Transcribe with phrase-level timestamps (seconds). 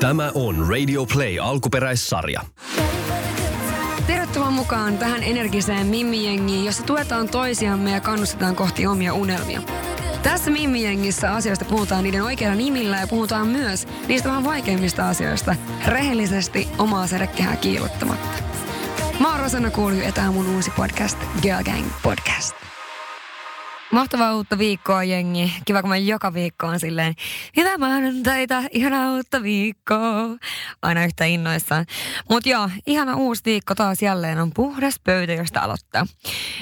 [0.00, 2.40] Tämä on Radio Play alkuperäissarja.
[4.06, 9.62] Tervetuloa mukaan tähän energiseen Mimmi-jengiin, jossa tuetaan toisiamme ja kannustetaan kohti omia unelmia.
[10.22, 15.56] Tässä Mimmi-jengissä asioista puhutaan niiden oikeilla nimillä ja puhutaan myös niistä vähän vaikeimmista asioista
[15.86, 18.42] rehellisesti omaa sädekehää kiilottamatta.
[19.20, 22.75] Mä oon Rosanna Kuulju ja tää on mun uusi podcast, Girl Gang Podcast.
[23.92, 25.52] Mahtavaa uutta viikkoa, jengi.
[25.64, 27.14] Kiva, kun mä joka viikko on silleen,
[27.56, 30.36] hyvää maanantaita, ihanaa uutta viikkoa.
[30.82, 31.86] Aina yhtä innoissaan.
[32.30, 36.06] Mutta joo, ihana uusi viikko taas jälleen on puhdas pöytä, josta aloittaa.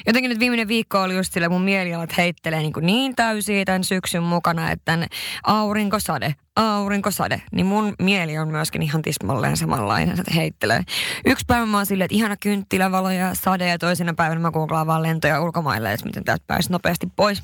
[0.06, 3.84] Jotenkin nyt viimeinen viikko oli just sille mun mielialat heittelee niin, kuin niin täysiä tämän
[3.84, 5.08] syksyn mukana, että tämän
[5.42, 10.82] aurinkosade, aurinkosade, niin mun mieli on myöskin ihan tismalleen samanlainen, että heittelee.
[11.26, 14.86] Yksi päivä mä oon silleen, että ihana kynttilävalo ja sade ja toisena päivänä mä googlaan
[14.86, 17.42] vaan lentoja ulkomaille, että miten täältä pääsi nopeasti pois.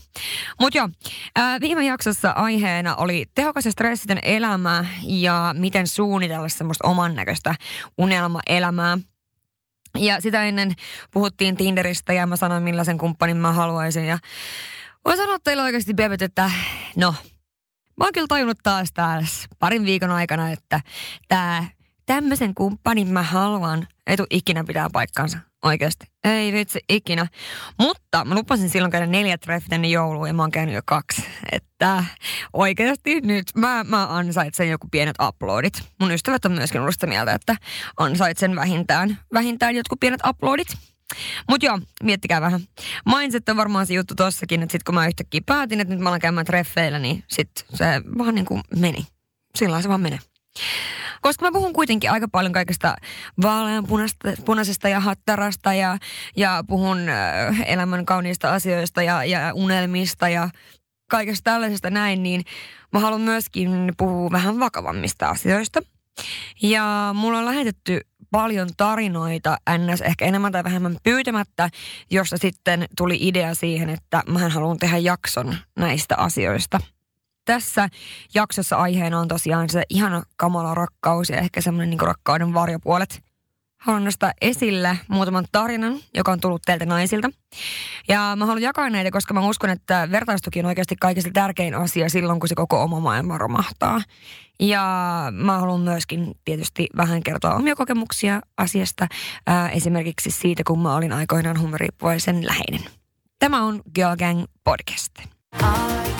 [0.60, 0.88] Mutta joo,
[1.60, 7.54] viime jaksossa aiheena oli tehokas ja stressitön elämä ja miten suunnitella semmoista oman näköistä
[7.98, 8.98] unelmaelämää.
[9.98, 10.72] Ja sitä ennen
[11.10, 14.18] puhuttiin Tinderistä ja mä sanoin millaisen kumppanin mä haluaisin ja
[15.04, 16.50] Voin sanoa teille oikeasti, bebet, että
[16.96, 17.14] no,
[18.00, 20.80] Mä oon kyllä tajunnut taas taas parin viikon aikana, että
[21.28, 21.70] tää
[22.06, 25.38] tämmöisen kumppanin mä haluan, ei tule ikinä pitää paikkansa.
[25.64, 26.06] Oikeasti.
[26.24, 27.26] Ei vitsi, ikinä.
[27.78, 31.24] Mutta mä lupasin silloin käydä neljä treffit ennen joulua ja mä oon käynyt jo kaksi.
[31.52, 32.04] Että
[32.52, 35.82] oikeasti nyt mä, mä ansaitsen joku pienet uploadit.
[36.00, 37.56] Mun ystävät on myöskin ollut sitä mieltä, että
[37.96, 40.68] ansaitsen vähintään, vähintään jotkut pienet uploadit.
[41.48, 42.60] Mutta joo, miettikää vähän.
[43.16, 46.08] Mindset on varmaan se juttu tossakin, että sit kun mä yhtäkkiä päätin, että nyt mä
[46.08, 47.84] alan käymään treffeillä, niin sit se
[48.18, 49.06] vaan niin kuin meni.
[49.54, 50.18] Sillä se vaan menee.
[51.20, 52.96] Koska mä puhun kuitenkin aika paljon kaikesta
[53.42, 55.98] vaaleanpunaisesta ja hattarasta ja,
[56.36, 60.48] ja puhun äh, elämän kauniista asioista ja, ja unelmista ja
[61.10, 62.44] kaikesta tällaisesta näin, niin
[62.92, 65.80] mä haluan myöskin puhua vähän vakavammista asioista.
[66.62, 68.00] Ja mulla on lähetetty
[68.30, 70.00] paljon tarinoita ns.
[70.00, 71.70] ehkä enemmän tai vähemmän pyytämättä,
[72.10, 76.80] josta sitten tuli idea siihen, että mä haluan tehdä jakson näistä asioista.
[77.44, 77.88] Tässä
[78.34, 83.22] jaksossa aiheena on tosiaan se ihana kamala rakkaus ja ehkä semmoinen niin rakkauden varjopuolet–
[83.80, 87.30] haluan nostaa esille muutaman tarinan, joka on tullut teiltä naisilta.
[88.08, 92.08] Ja mä haluan jakaa näitä, koska mä uskon, että vertaistuki on oikeasti kaikista tärkein asia
[92.08, 94.02] silloin, kun se koko oma maailma romahtaa.
[94.60, 94.84] Ja
[95.32, 99.06] mä haluan myöskin tietysti vähän kertoa omia kokemuksia asiasta,
[99.46, 102.90] ää, esimerkiksi siitä, kun mä olin aikoinaan huumoriippuvaisen läheinen.
[103.38, 105.12] Tämä on Girl Gang Podcast.
[105.62, 106.19] Are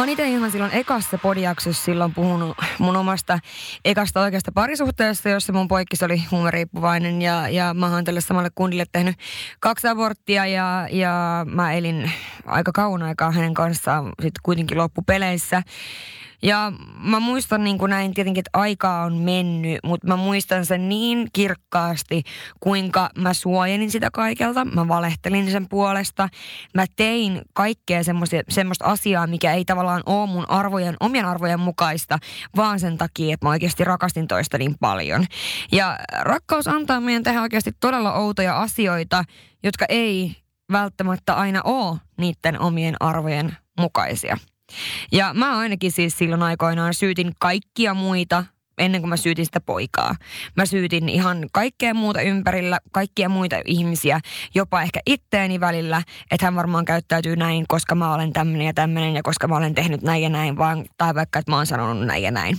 [0.00, 3.38] Mä oon itse ihan silloin ekassa podiaksossa silloin puhunut mun omasta
[3.84, 8.84] ekasta oikeasta parisuhteesta, jossa mun poikkis oli huumeriippuvainen ja, ja mä oon tälle samalle kundille
[8.92, 9.16] tehnyt
[9.60, 12.12] kaksi aborttia ja, ja mä elin
[12.46, 15.62] aika kauan aikaa hänen kanssaan sitten kuitenkin loppupeleissä.
[16.42, 20.88] Ja mä muistan niin kuin näin tietenkin, että aikaa on mennyt, mutta mä muistan sen
[20.88, 22.22] niin kirkkaasti,
[22.60, 24.64] kuinka mä suojelin sitä kaikelta.
[24.64, 26.28] Mä valehtelin sen puolesta.
[26.74, 28.00] Mä tein kaikkea
[28.48, 32.18] semmoista asiaa, mikä ei tavallaan ole mun arvojen, omien arvojen mukaista,
[32.56, 35.26] vaan sen takia, että mä oikeasti rakastin toista niin paljon.
[35.72, 39.24] Ja rakkaus antaa meidän tehdä oikeasti todella outoja asioita,
[39.62, 40.36] jotka ei
[40.72, 44.36] välttämättä aina ole niiden omien arvojen mukaisia.
[45.12, 48.44] Ja mä ainakin siis silloin aikoinaan syytin kaikkia muita
[48.80, 50.14] ennen kuin mä syytin sitä poikaa.
[50.56, 54.20] Mä syytin ihan kaikkea muuta ympärillä, kaikkia muita ihmisiä,
[54.54, 59.14] jopa ehkä itteeni välillä, että hän varmaan käyttäytyy näin, koska mä olen tämmöinen ja tämmöinen
[59.14, 62.06] ja koska mä olen tehnyt näin ja näin, vaan, tai vaikka, että mä oon sanonut
[62.06, 62.58] näin ja näin.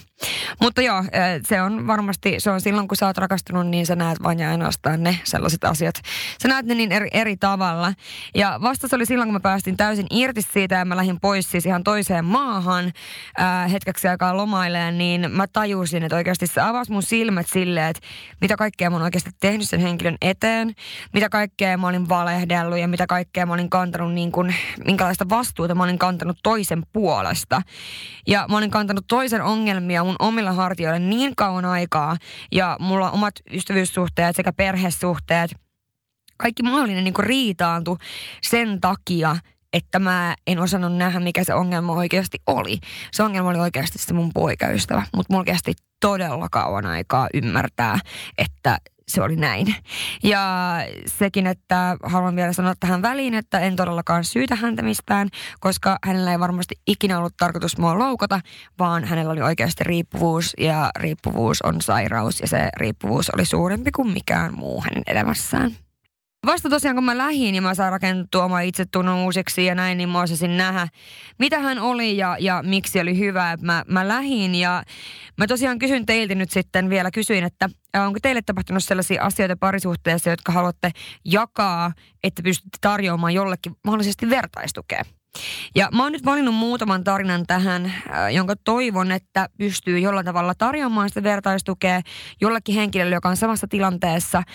[0.62, 1.04] Mutta joo,
[1.48, 4.50] se on varmasti, se on silloin kun sä oot rakastunut, niin sä näet vain ja
[4.50, 5.96] ainoastaan ne sellaiset asiat.
[6.44, 7.94] Sä näet ne niin eri, eri tavalla.
[8.36, 11.52] Ja vasta se oli silloin, kun mä päästin täysin irti siitä ja mä lähdin pois
[11.52, 12.92] siis ihan toiseen maahan
[13.38, 18.08] ää, hetkeksi aikaa lomailemaan, niin mä tajusin, että oikeasti se avasi mun silmät silleen, että
[18.42, 20.74] mitä kaikkea mä oon oikeasti tehnyt sen henkilön eteen,
[21.14, 24.56] mitä kaikkea mä olin valehdellut ja mitä kaikkea mä olin kantanut niin kuin,
[24.86, 27.62] minkälaista vastuuta mä olin kantanut toisen puolesta.
[28.28, 32.18] Ja mä olin kantanut toisen ongelmia mun omilla hartioilla niin kauan aikaa
[32.52, 35.56] ja mulla on omat ystävyyssuhteet sekä perhesuhteet,
[36.38, 37.98] kaikki mahdollinen niin riitaantu
[38.42, 39.36] sen takia,
[39.73, 42.79] että mä en osannut nähdä, mikä se ongelma oikeasti oli.
[43.12, 48.00] Se ongelma oli oikeasti se mun poikaystävä, mutta mulla kesti todella kauan aikaa ymmärtää,
[48.38, 48.77] että
[49.07, 49.75] se oli näin.
[50.23, 50.75] Ja
[51.06, 55.29] sekin, että haluan vielä sanoa tähän väliin, että en todellakaan syytä häntä mistään,
[55.59, 58.39] koska hänellä ei varmasti ikinä ollut tarkoitus mua loukata,
[58.79, 64.13] vaan hänellä oli oikeasti riippuvuus ja riippuvuus on sairaus ja se riippuvuus oli suurempi kuin
[64.13, 65.71] mikään muu hänen elämässään.
[66.46, 70.10] Vasta tosiaan kun mä lähin ja mä saan rakennettua oma itsetunnon uusiksi ja näin, niin
[70.10, 70.88] mä osasin nähdä,
[71.40, 73.58] mitä hän oli ja, ja miksi oli hyvä.
[73.62, 74.84] Mä, mä lähin ja
[75.38, 77.70] mä tosiaan kysyn teiltä nyt sitten vielä, kysyin, että
[78.06, 80.92] onko teille tapahtunut sellaisia asioita parisuhteessa, jotka haluatte
[81.26, 81.92] jakaa,
[82.24, 85.04] että pystytte tarjoamaan jollekin mahdollisesti vertaistukea?
[85.75, 90.54] Ja mä oon nyt valinnut muutaman tarinan tähän, äh, jonka toivon, että pystyy jollain tavalla
[90.57, 92.01] tarjoamaan sitä vertaistukea
[92.42, 94.45] jollekin henkilölle, joka on samassa tilanteessa äh,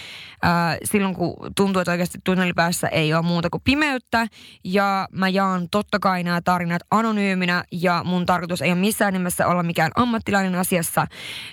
[0.84, 4.26] silloin, kun tuntuu, että oikeasti tunnelipäässä ei ole muuta kuin pimeyttä.
[4.64, 9.46] Ja mä jaan totta kai nämä tarinat anonyyminä ja mun tarkoitus ei ole missään nimessä
[9.46, 11.06] olla mikään ammattilainen asiassa.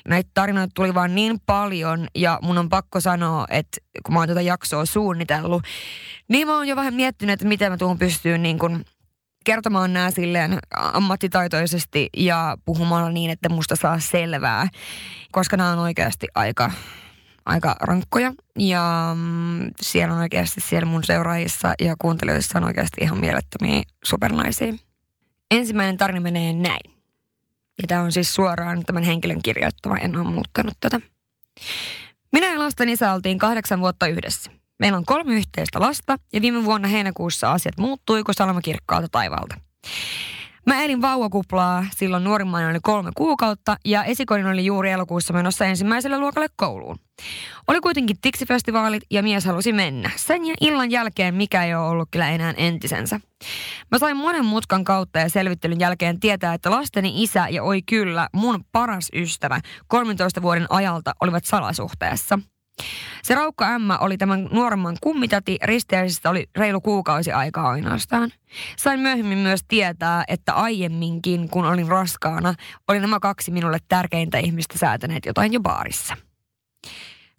[0.07, 4.27] Näitä tarinoita tuli vaan niin paljon ja mun on pakko sanoa, että kun mä oon
[4.27, 5.63] tätä jaksoa suunnitellut,
[6.27, 8.85] niin mä oon jo vähän miettinyt, että miten mä tuun pystyyn niin kuin
[9.43, 14.67] kertomaan nämä silleen ammattitaitoisesti ja puhumalla niin, että musta saa selvää,
[15.31, 16.71] koska nämä on oikeasti aika,
[17.45, 18.33] aika rankkoja.
[18.59, 24.73] Ja mm, siellä on oikeasti siellä mun seuraajissa ja kuuntelijoissa on oikeasti ihan mielettömiä supernaisia.
[25.51, 26.93] Ensimmäinen tarina menee näin.
[27.81, 31.01] Ja tämä on siis suoraan tämän henkilön kirjoittama, en ole muuttanut tätä.
[32.31, 34.51] Minä ja lasten isä oltiin kahdeksan vuotta yhdessä.
[34.83, 39.55] Meillä on kolme yhteistä lasta ja viime vuonna heinäkuussa asiat muuttui kuin salama kirkkaalta taivalta.
[40.65, 46.19] Mä elin vauvakuplaa, silloin nuorimmainen oli kolme kuukautta ja esikoinen oli juuri elokuussa menossa ensimmäiselle
[46.19, 46.99] luokalle kouluun.
[47.67, 50.11] Oli kuitenkin tiksifestivaalit ja mies halusi mennä.
[50.15, 53.19] Sen ja illan jälkeen mikä ei ole ollut kyllä enää entisensä.
[53.91, 58.29] Mä sain monen mutkan kautta ja selvittelyn jälkeen tietää, että lasteni isä ja oi kyllä
[58.33, 62.39] mun paras ystävä 13 vuoden ajalta olivat salasuhteessa–
[63.23, 68.31] se raukka ämmä oli tämän nuoremman kummitati, risteäisestä oli reilu kuukausi aikaa ainoastaan.
[68.77, 72.53] Sain myöhemmin myös tietää, että aiemminkin, kun olin raskaana,
[72.87, 76.17] oli nämä kaksi minulle tärkeintä ihmistä säätäneet jotain jo baarissa.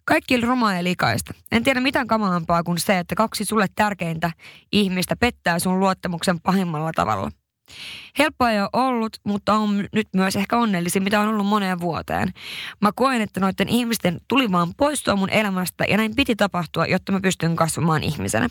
[0.05, 1.33] Kaikki oli romaa ja likaista.
[1.51, 4.31] En tiedä mitään kamalampaa kuin se, että kaksi sulle tärkeintä
[4.71, 7.31] ihmistä pettää sun luottamuksen pahimmalla tavalla–
[8.19, 12.33] Helppoa ei ole ollut, mutta on nyt myös ehkä onnellisin, mitä on ollut moneen vuoteen.
[12.81, 17.11] Mä koen, että noiden ihmisten tuli vaan poistua mun elämästä ja näin piti tapahtua, jotta
[17.11, 18.49] mä pystyn kasvamaan ihmisenä.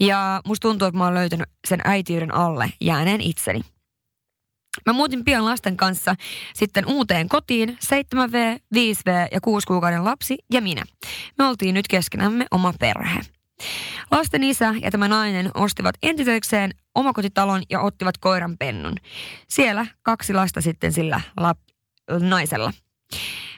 [0.00, 3.60] Ja musta tuntuu, että mä oon löytänyt sen äitiyden alle jääneen itseni.
[4.86, 6.14] Mä muutin pian lasten kanssa
[6.54, 10.82] sitten uuteen kotiin, 7V, 5V ja 6 kuukauden lapsi ja minä.
[11.38, 13.20] Me oltiin nyt keskenämme oma perhe.
[14.10, 18.94] Lasten isä ja tämä nainen ostivat entisekseen omakotitalon ja ottivat koiran pennun.
[19.48, 22.72] Siellä kaksi lasta sitten sillä lap- naisella.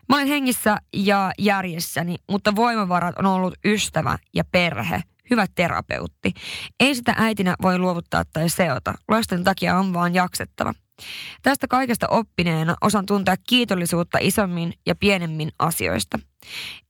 [0.09, 6.33] Mä olen hengissä ja järjessäni, mutta voimavarat on ollut ystävä ja perhe, hyvä terapeutti.
[6.81, 8.95] Ei sitä äitinä voi luovuttaa tai seota.
[9.09, 10.75] Lasten takia on vaan jaksettava.
[11.43, 16.19] Tästä kaikesta oppineena osan tuntea kiitollisuutta isommin ja pienemmin asioista.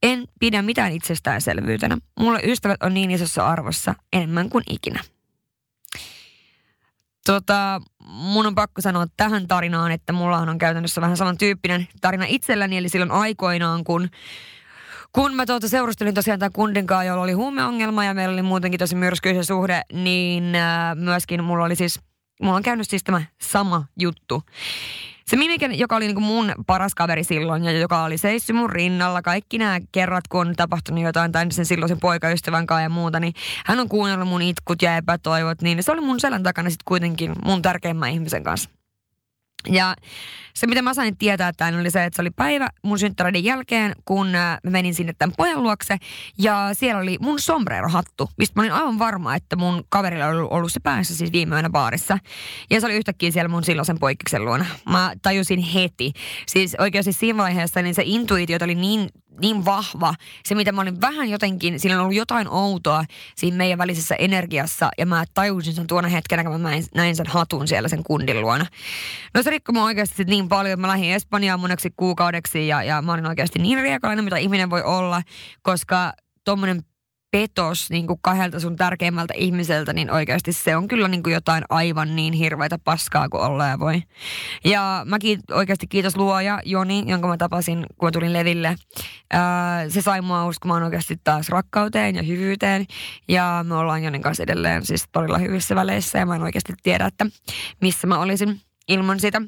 [0.03, 1.99] En pidä mitään itsestäänselvyytenä.
[2.21, 5.01] Mulle ystävät on niin isossa arvossa enemmän kuin ikinä.
[7.27, 12.77] Tota, mun on pakko sanoa tähän tarinaan, että mulla on käytännössä vähän samantyyppinen tarina itselläni,
[12.77, 14.09] eli silloin aikoinaan, kun
[15.13, 18.79] kun mä tuota seurustelin tosiaan tämän kundin kanssa, jolla oli huumeongelma ja meillä oli muutenkin
[18.79, 22.01] tosi myrskyisen suhde, niin äh, myöskin mulla oli siis,
[22.43, 24.43] mulla on käynyt siis tämä sama juttu.
[25.27, 29.23] Se Mimiken, joka oli niinku mun paras kaveri silloin ja joka oli seissyt mun rinnalla
[29.23, 33.35] kaikki nämä kerrat, kun on tapahtunut jotain tai sen silloisen poikaystävän kanssa ja muuta, niin
[33.67, 37.33] hän on kuunnellut mun itkut ja epätoivot, niin se oli mun selän takana sitten kuitenkin
[37.45, 38.71] mun tärkeimmän ihmisen kanssa.
[39.71, 39.97] Ja
[40.55, 43.93] se, mitä mä sain tietää tämän, oli se, että se oli päivä mun synttäreiden jälkeen,
[44.05, 45.97] kun mä menin sinne tämän pojan luokse.
[46.39, 50.73] Ja siellä oli mun sombrero-hattu, mistä mä olin aivan varma, että mun kaverilla oli ollut
[50.73, 52.19] se päässä siis viime yönä baarissa.
[52.71, 54.67] Ja se oli yhtäkkiä siellä mun silloisen poikkiksen luona.
[54.91, 56.13] Mä tajusin heti.
[56.47, 59.09] Siis oikeasti siinä vaiheessa niin se intuitio oli niin
[59.41, 60.15] niin vahva.
[60.45, 63.05] Se, mitä mä olin vähän jotenkin, siinä on ollut jotain outoa
[63.37, 64.91] siinä meidän välisessä energiassa.
[64.99, 68.67] Ja mä tajusin sen tuona hetkenä, kun mä näin sen hatun siellä sen kundin luona.
[69.35, 73.03] No se rikkoi mä oikeasti niin paljon, että mä lähdin Espanjaan moneksi kuukaudeksi ja, ja
[73.03, 75.23] mä olin oikeasti niin riekalainen, mitä ihminen voi olla,
[75.63, 76.13] koska
[76.45, 76.83] tuommoinen
[77.31, 81.65] petos niin kuin kahdelta sun tärkeimmältä ihmiseltä, niin oikeasti se on kyllä niin kuin jotain
[81.69, 84.03] aivan niin hirveitä paskaa kuin olla ja voi.
[84.65, 88.77] Ja mäkin oikeasti kiitos luoja Joni, jonka mä tapasin, kun mä tulin leville.
[89.33, 92.87] Ää, se sai mua uskomaan oikeasti taas rakkauteen ja hyvyyteen.
[93.29, 97.07] Ja me ollaan Jonin kanssa edelleen siis todella hyvissä väleissä ja mä en oikeasti tiedä,
[97.07, 97.27] että
[97.81, 99.43] missä mä olisin ilman sitä.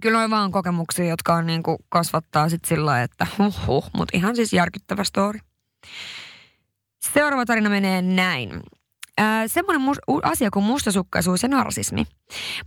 [0.00, 4.16] Kyllä on vaan kokemuksia, jotka on niin kuin kasvattaa sit sillä että huh, huh mutta
[4.16, 5.38] ihan siis järkyttävä story.
[7.12, 8.50] Seuraava tarina menee näin.
[9.20, 12.06] Äh, semmoinen mus- asia kuin mustasukkaisuus ja narsismi.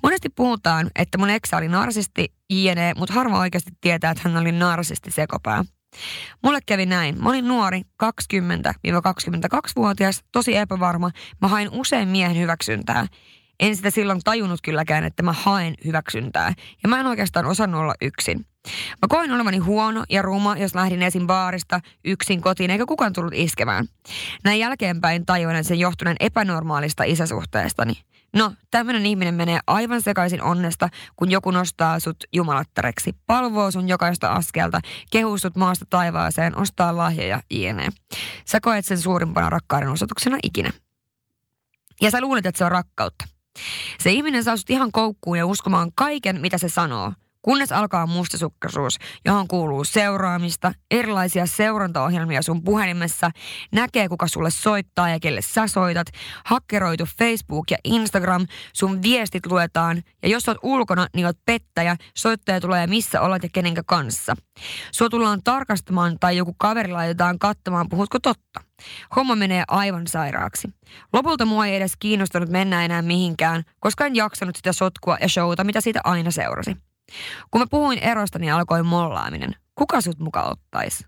[0.03, 4.51] Monesti puhutaan, että mun eksä oli narsisti, jne, mutta harva oikeasti tietää, että hän oli
[4.51, 5.63] narsisti sekopää.
[6.43, 7.23] Mulle kävi näin.
[7.23, 11.11] Mä olin nuori, 20-22-vuotias, tosi epävarma.
[11.41, 13.07] Mä hain usein miehen hyväksyntää.
[13.59, 16.53] En sitä silloin tajunnut kylläkään, että mä haen hyväksyntää.
[16.83, 18.45] Ja mä en oikeastaan osannut olla yksin.
[19.01, 21.27] Mä koin olevani huono ja ruma, jos lähdin esim.
[21.27, 23.85] baarista yksin kotiin, eikä kukaan tullut iskemään.
[24.43, 27.93] Näin jälkeenpäin tajuan sen johtuneen epänormaalista isäsuhteestani.
[28.33, 34.31] No, tämmöinen ihminen menee aivan sekaisin onnesta, kun joku nostaa sut jumalattareksi, palvoo sun jokaista
[34.31, 34.79] askelta,
[35.11, 37.89] kehuu sut maasta taivaaseen, ostaa lahjoja, jne.
[38.45, 40.71] Sä koet sen suurimpana rakkauden osoituksena ikinä.
[42.01, 43.25] Ja sä luulet, että se on rakkautta.
[43.99, 47.13] Se ihminen saa sut ihan koukkuun ja uskomaan kaiken, mitä se sanoo.
[47.45, 53.31] Kunnes alkaa mustasukkaisuus, johon kuuluu seuraamista, erilaisia seurantaohjelmia sun puhelimessa,
[53.71, 56.07] näkee kuka sulle soittaa ja kelle sä soitat,
[56.45, 62.61] hakkeroitu Facebook ja Instagram, sun viestit luetaan ja jos oot ulkona, niin oot pettäjä, soittaja
[62.61, 64.35] tulee missä olet ja kenenkä kanssa.
[64.91, 68.61] Sua tullaan tarkastamaan tai joku kaveri laitetaan katsomaan, puhutko totta.
[69.15, 70.67] Homma menee aivan sairaaksi.
[71.13, 75.63] Lopulta mua ei edes kiinnostanut mennä enää mihinkään, koska en jaksanut sitä sotkua ja showta,
[75.63, 76.77] mitä siitä aina seurasi.
[77.51, 79.55] Kun mä puhuin erosta, niin alkoi mollaaminen.
[79.75, 81.05] Kuka sut muka ottais?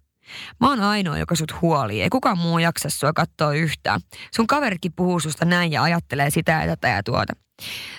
[0.62, 2.02] Mä oon ainoa, joka sut huoli.
[2.02, 4.02] Ei kukaan muu jaksa sua katsoa yhtään.
[4.36, 7.34] Sun kaveritkin puhuu susta näin ja ajattelee sitä ja tätä ja tuota.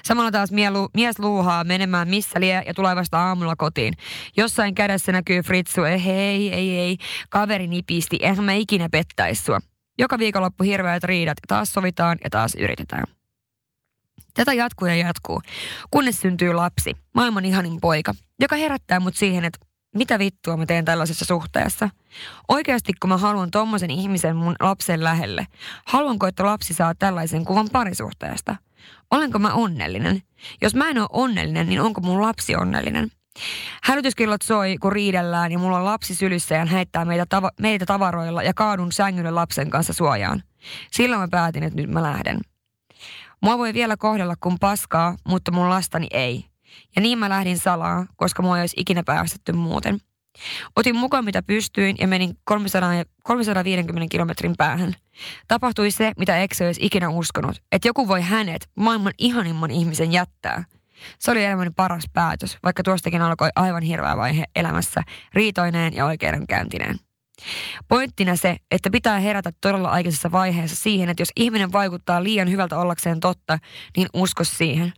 [0.04, 3.94] Samalla taas mielu, mies luuhaa menemään missä lie ja tulee vasta aamulla kotiin.
[4.36, 6.96] Jossain kädessä näkyy Fritsu, ei, ei, ei, ei,
[7.30, 9.60] kaveri nipisti, eihän mä ikinä pettäis sua.
[9.98, 13.15] Joka viikonloppu hirveät riidat ja taas sovitaan ja taas yritetään.
[14.34, 15.42] Tätä jatkuu ja jatkuu,
[15.90, 20.84] kunnes syntyy lapsi, maailman ihanin poika, joka herättää mut siihen, että mitä vittua mä teen
[20.84, 21.90] tällaisessa suhteessa.
[22.48, 25.46] Oikeasti kun mä haluan tommosen ihmisen mun lapsen lähelle,
[25.86, 28.56] haluanko, että lapsi saa tällaisen kuvan parisuhteesta?
[29.10, 30.22] Olenko mä onnellinen?
[30.62, 33.10] Jos mä en ole onnellinen, niin onko mun lapsi onnellinen?
[33.82, 38.42] Hälytyskellot soi, kun riidellään ja mulla on lapsi sylissä ja heittää meitä, tava- meitä tavaroilla
[38.42, 40.42] ja kaadun sängylle lapsen kanssa suojaan.
[40.92, 42.40] Silloin mä päätin, että nyt mä lähden.
[43.42, 46.44] Mua voi vielä kohdella kuin paskaa, mutta mun lastani ei.
[46.96, 50.00] Ja niin mä lähdin salaa, koska mua ei olisi ikinä päästetty muuten.
[50.76, 52.90] Otin mukaan mitä pystyin ja menin 300,
[53.22, 54.94] 350 kilometrin päähän.
[55.48, 60.64] Tapahtui se, mitä ex olisi ikinä uskonut, että joku voi hänet, maailman ihanimman ihmisen, jättää.
[61.18, 65.02] Se oli elämäni paras päätös, vaikka tuostakin alkoi aivan hirveä vaihe elämässä,
[65.34, 66.98] riitoineen ja oikeudenkäyntineen.
[67.88, 72.78] Pointtina se, että pitää herätä todella aikaisessa vaiheessa siihen, että jos ihminen vaikuttaa liian hyvältä
[72.78, 73.58] ollakseen totta,
[73.96, 74.92] niin usko siihen.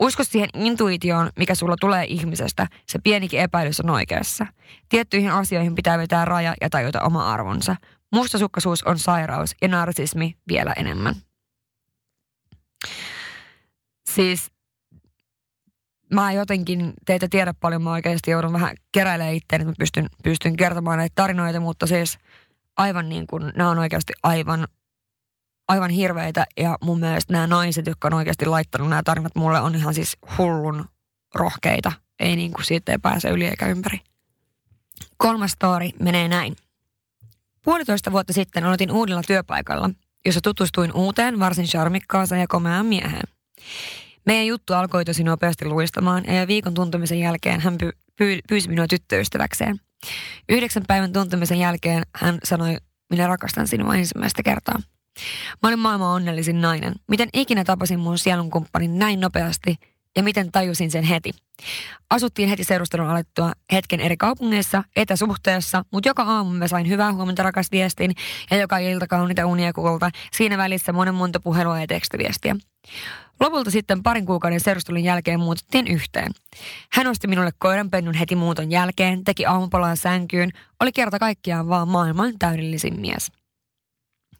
[0.00, 2.66] Usko siihen intuitioon, mikä sulla tulee ihmisestä.
[2.86, 4.46] Se pienikin epäilys on oikeassa.
[4.88, 7.76] Tiettyihin asioihin pitää vetää raja ja tajuta oma arvonsa.
[8.12, 11.14] Mustasukkaisuus on sairaus ja narsismi vielä enemmän.
[14.10, 14.53] Siis
[16.12, 20.56] mä jotenkin teitä tiedä paljon, mä oikeasti joudun vähän keräilemään itseäni, että mä pystyn, pystyn
[20.56, 22.18] kertomaan näitä tarinoita, mutta siis
[22.76, 24.68] aivan niin kuin, nämä on oikeasti aivan,
[25.68, 29.74] aivan hirveitä ja mun mielestä nämä naiset, jotka on oikeasti laittanut nämä tarinat mulle, on
[29.74, 30.84] ihan siis hullun
[31.34, 31.92] rohkeita.
[32.20, 34.00] Ei niin kuin siitä ei pääse yli eikä ympäri.
[35.16, 36.56] Kolmas story menee näin.
[37.64, 39.90] Puolitoista vuotta sitten aloitin uudella työpaikalla,
[40.26, 43.28] jossa tutustuin uuteen varsin charmikkaaseen ja komeaan mieheen.
[44.26, 48.86] Meidän juttu alkoi tosi nopeasti luistamaan ja viikon tuntumisen jälkeen hän py- py- pyysi minua
[48.86, 49.80] tyttöystäväkseen.
[50.48, 52.76] Yhdeksän päivän tuntumisen jälkeen hän sanoi,
[53.10, 54.78] minä rakastan sinua ensimmäistä kertaa.
[55.62, 56.94] Mä olin maailman onnellisin nainen.
[57.08, 59.76] Miten ikinä tapasin mun sielunkumppanin näin nopeasti
[60.16, 61.30] ja miten tajusin sen heti.
[62.10, 67.42] Asuttiin heti seurustelun alettua hetken eri kaupungeissa, etäsuhteessa, mutta joka aamu mä sain hyvää huomenta
[67.42, 68.12] rakas viestin
[68.50, 70.10] ja joka ilta kauniita unia kulta.
[70.32, 72.56] Siinä välissä monen monta puhelua ja tekstiviestiä.
[73.40, 76.32] Lopulta sitten parin kuukauden seurustelun jälkeen muutettiin yhteen.
[76.92, 82.38] Hän osti minulle koiranpennun heti muuton jälkeen, teki aamupalaa sänkyyn, oli kerta kaikkiaan vaan maailman
[82.38, 83.32] täydellisin mies.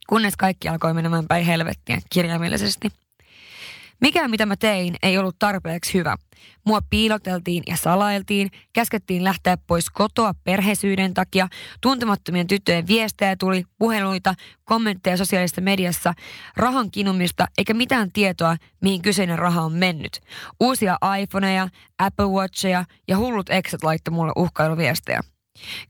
[0.08, 2.88] Kunnes kaikki alkoi menemään päin helvettiä kirjaimellisesti–
[4.04, 6.16] Mikään mitä mä tein ei ollut tarpeeksi hyvä.
[6.66, 11.48] Mua piiloteltiin ja salailtiin, käskettiin lähteä pois kotoa perheisyyden takia,
[11.80, 14.34] tuntemattomien tyttöjen viestejä tuli, puheluita,
[14.64, 16.14] kommentteja sosiaalisessa mediassa,
[16.56, 20.20] rahan kinumista eikä mitään tietoa, mihin kyseinen raha on mennyt.
[20.60, 21.68] Uusia iPhoneja,
[21.98, 25.20] Apple Watcheja ja hullut exet laittoi mulle uhkailuviestejä.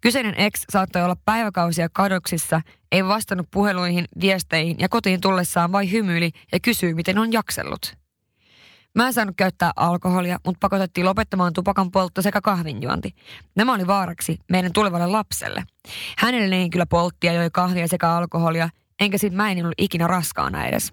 [0.00, 2.61] Kyseinen ex saattoi olla päiväkausia kadoksissa,
[2.92, 8.03] ei vastannut puheluihin, viesteihin ja kotiin tullessaan vai hymyili ja kysyi, miten on jaksellut.
[8.94, 13.14] Mä en saanut käyttää alkoholia, mutta pakotettiin lopettamaan tupakan poltto sekä kahvinjuonti.
[13.56, 15.64] Nämä oli vaaraksi meidän tulevalle lapselle.
[16.18, 18.68] Hänelle ei kyllä polttia, joi kahvia sekä alkoholia,
[19.00, 20.92] enkä sit mä en ollut ikinä raskaana edes.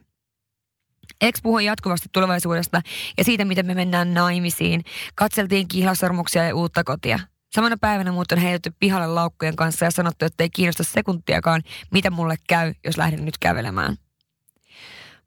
[1.21, 2.81] Ex puhui jatkuvasti tulevaisuudesta
[3.17, 4.83] ja siitä, miten me mennään naimisiin.
[5.15, 7.19] Katseltiin kihlasormuksia ja uutta kotia.
[7.55, 12.35] Samana päivänä muuten heitetty pihalle laukkujen kanssa ja sanottu, että ei kiinnosta sekuntiakaan, mitä mulle
[12.47, 13.97] käy, jos lähden nyt kävelemään.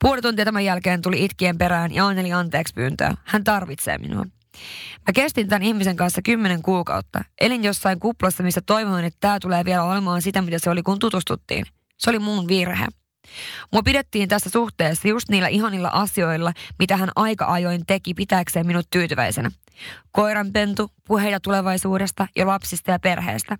[0.02, 3.14] Puoli tuntia tämän jälkeen tuli itkien perään ja onneli anteeksi pyyntöä.
[3.24, 4.24] Hän tarvitsee minua.
[5.06, 7.24] Mä kestin tämän ihmisen kanssa kymmenen kuukautta.
[7.40, 10.98] Elin jossain kuplassa, missä toivoin, että tämä tulee vielä olemaan sitä, mitä se oli, kun
[10.98, 11.66] tutustuttiin.
[11.98, 12.86] Se oli mun virhe.
[13.72, 18.86] Mua pidettiin tässä suhteessa just niillä ihanilla asioilla, mitä hän aika ajoin teki pitääkseen minut
[18.90, 19.50] tyytyväisenä.
[20.12, 23.56] Koiranpentu, puheita tulevaisuudesta ja lapsista ja perheestä.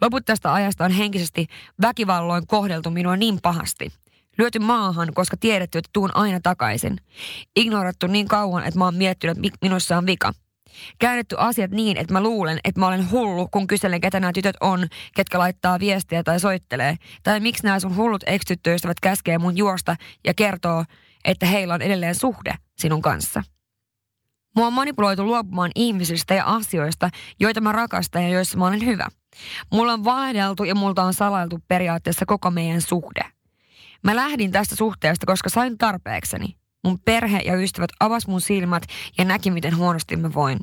[0.00, 1.46] Loput tästä ajasta on henkisesti
[1.82, 3.92] väkivalloin kohdeltu minua niin pahasti.
[4.40, 6.96] Lyöty maahan, koska tiedetty, että tuun aina takaisin.
[7.56, 10.32] Ignorattu niin kauan, että mä oon miettinyt, että minussa on vika.
[10.98, 14.56] Käännetty asiat niin, että mä luulen, että mä olen hullu, kun kyselen, ketä nämä tytöt
[14.60, 16.96] on, ketkä laittaa viestiä tai soittelee.
[17.22, 20.84] Tai miksi nämä sun hullut ex-tyttöystävät käskee mun juosta ja kertoo,
[21.24, 23.42] että heillä on edelleen suhde sinun kanssa.
[24.56, 29.08] Mua on manipuloitu luopumaan ihmisistä ja asioista, joita mä rakastan ja joissa mä olen hyvä.
[29.72, 33.39] Mulla on valehdeltu ja multa on salailtu periaatteessa koko meidän suhde.
[34.04, 36.56] Mä lähdin tästä suhteesta, koska sain tarpeekseni.
[36.84, 38.82] Mun perhe ja ystävät avas mun silmät
[39.18, 40.58] ja näki, miten huonosti mä voin.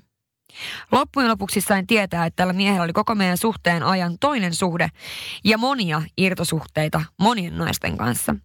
[0.92, 4.90] Loppujen lopuksi sain tietää, että tällä miehellä oli koko meidän suhteen ajan toinen suhde
[5.44, 8.36] ja monia irtosuhteita monien naisten kanssa.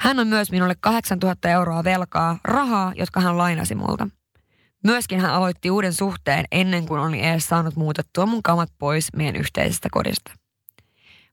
[0.00, 4.08] Hän on myös minulle 8000 euroa velkaa, rahaa, jotka hän lainasi multa.
[4.84, 9.36] Myöskin hän aloitti uuden suhteen ennen kuin oli edes saanut muutettua mun kamat pois meidän
[9.36, 10.32] yhteisestä kodista.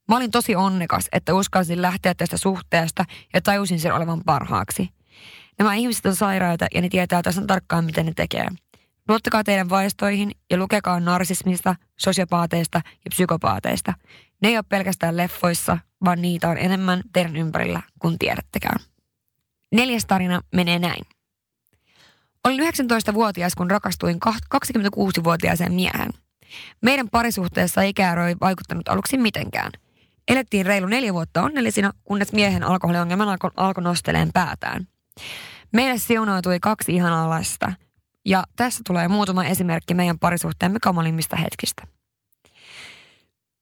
[0.10, 4.90] Mä olin tosi onnekas, että uskalsin lähteä tästä suhteesta ja tajusin sen olevan parhaaksi.
[5.60, 8.48] Nämä ihmiset on sairaita ja ne tietää tasan tarkkaan, miten ne tekee.
[9.08, 13.94] Luottakaa teidän vaistoihin ja lukekaa narsismista, sosiopaateista ja psykopaateista.
[14.42, 18.80] Ne ei ole pelkästään leffoissa, vaan niitä on enemmän teidän ympärillä kuin tiedättekään.
[19.72, 21.06] Neljäs tarina menee näin.
[22.44, 24.20] Olin 19-vuotias, kun rakastuin
[24.56, 26.10] 26-vuotiaaseen miehen.
[26.82, 29.72] Meidän parisuhteessa ikäero ei vaikuttanut aluksi mitenkään.
[30.30, 34.88] Elettiin reilu neljä vuotta onnellisina, kunnes miehen alkoholiongelma alkoi alko nosteleen päätään.
[35.74, 37.74] Meille siunautui kaksi ihanaa lasta.
[38.26, 41.84] Ja tässä tulee muutama esimerkki meidän parisuhteemme kamalimmista hetkistä.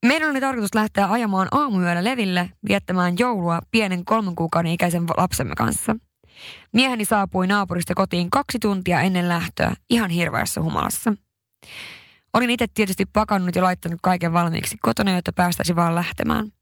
[0.06, 5.96] Meidän oli tarkoitus lähteä ajamaan aamuyöllä leville viettämään joulua pienen kolmen kuukauden ikäisen lapsemme kanssa–
[6.72, 11.12] Mieheni saapui naapurista kotiin kaksi tuntia ennen lähtöä, ihan hirveässä humalassa.
[12.34, 16.52] Olin itse tietysti pakannut ja laittanut kaiken valmiiksi kotona, jotta päästäisi vaan lähtemään.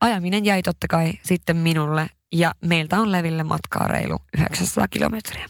[0.00, 5.48] Ajaminen jäi totta kai sitten minulle ja meiltä on leville matkaa reilu 900 kilometriä.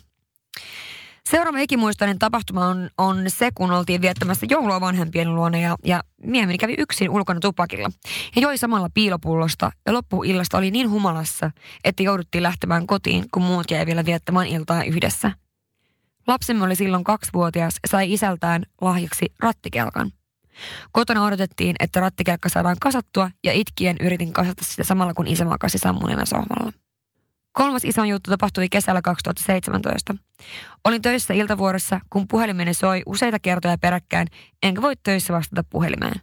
[1.31, 6.59] Seuraava ikimuistainen tapahtuma on, on se, kun oltiin viettämässä joulua vanhempien luona ja, ja mieheni
[6.59, 7.91] kävi yksin ulkona tupakilla.
[8.37, 11.51] Ja joi samalla piilopullosta ja loppuillasta oli niin humalassa,
[11.85, 15.31] että jouduttiin lähtemään kotiin, kun muut jäi vielä viettämään iltaa yhdessä.
[16.27, 20.13] Lapsemme oli silloin kaksivuotias ja sai isältään lahjaksi rattikelkan.
[20.93, 25.79] Kotona odotettiin, että rattikelkka saadaan kasattua ja itkien yritin kasata sitä samalla kun isä makasi
[25.79, 26.73] sammuneena sohvalla.
[27.53, 30.15] Kolmas iso juttu tapahtui kesällä 2017.
[30.85, 34.29] Olin töissä iltavuorossa, kun puhelimeni soi useita kertoja peräkkäin,
[34.63, 36.21] enkä voi töissä vastata puhelimeen.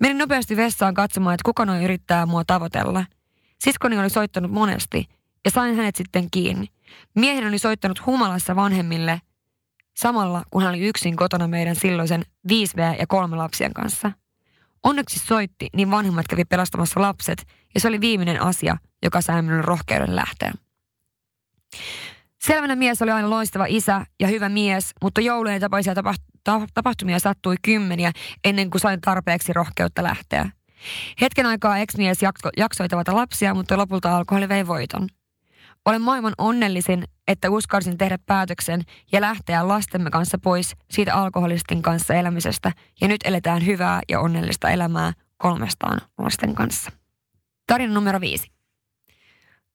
[0.00, 3.04] Menin nopeasti vessaan katsomaan, että kuka noin yrittää mua tavoitella.
[3.58, 5.08] Siskoni oli soittanut monesti
[5.44, 6.66] ja sain hänet sitten kiinni.
[7.14, 9.20] Miehen oli soittanut humalassa vanhemmille
[9.98, 14.12] samalla, kun hän oli yksin kotona meidän silloisen 5V ja kolme lapsien kanssa.
[14.82, 19.64] Onneksi soitti, niin vanhemmat kävi pelastamassa lapset ja se oli viimeinen asia, joka sai minun
[19.64, 20.52] rohkeuden lähteä.
[22.42, 25.94] Selvänä mies oli aina loistava isä ja hyvä mies, mutta joulujen tapaisia
[26.74, 28.12] tapahtumia sattui kymmeniä
[28.44, 30.50] ennen kuin sain tarpeeksi rohkeutta lähteä.
[31.20, 32.18] Hetken aikaa ex-mies
[32.56, 35.08] jaksoi tavata lapsia, mutta lopulta alkoholi vei voiton.
[35.84, 42.14] Olen maailman onnellisin, että uskalsin tehdä päätöksen ja lähteä lastemme kanssa pois siitä alkoholistin kanssa
[42.14, 46.90] elämisestä ja nyt eletään hyvää ja onnellista elämää kolmestaan lasten kanssa.
[47.66, 48.50] Tarina numero viisi.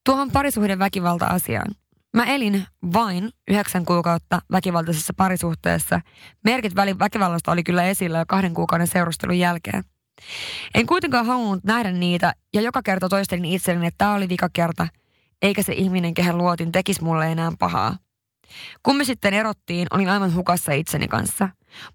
[0.06, 1.72] Tuohon parisuhden väkivalta-asiaan.
[2.14, 6.02] Mä elin vain yhdeksän kuukautta väkivaltaisessa parisuhteessa.
[6.44, 9.84] Merkit väkivallasta oli kyllä esillä jo kahden kuukauden seurustelun jälkeen.
[10.76, 14.88] En kuitenkaan halunnut nähdä niitä ja joka kerta toistelin itselleni, että tämä oli vika kerta,
[15.44, 17.98] eikä se ihminen, kehen luotin, tekisi mulle enää pahaa.
[18.84, 21.50] Kun me sitten erottiin, olin aivan hukassa itseni kanssa.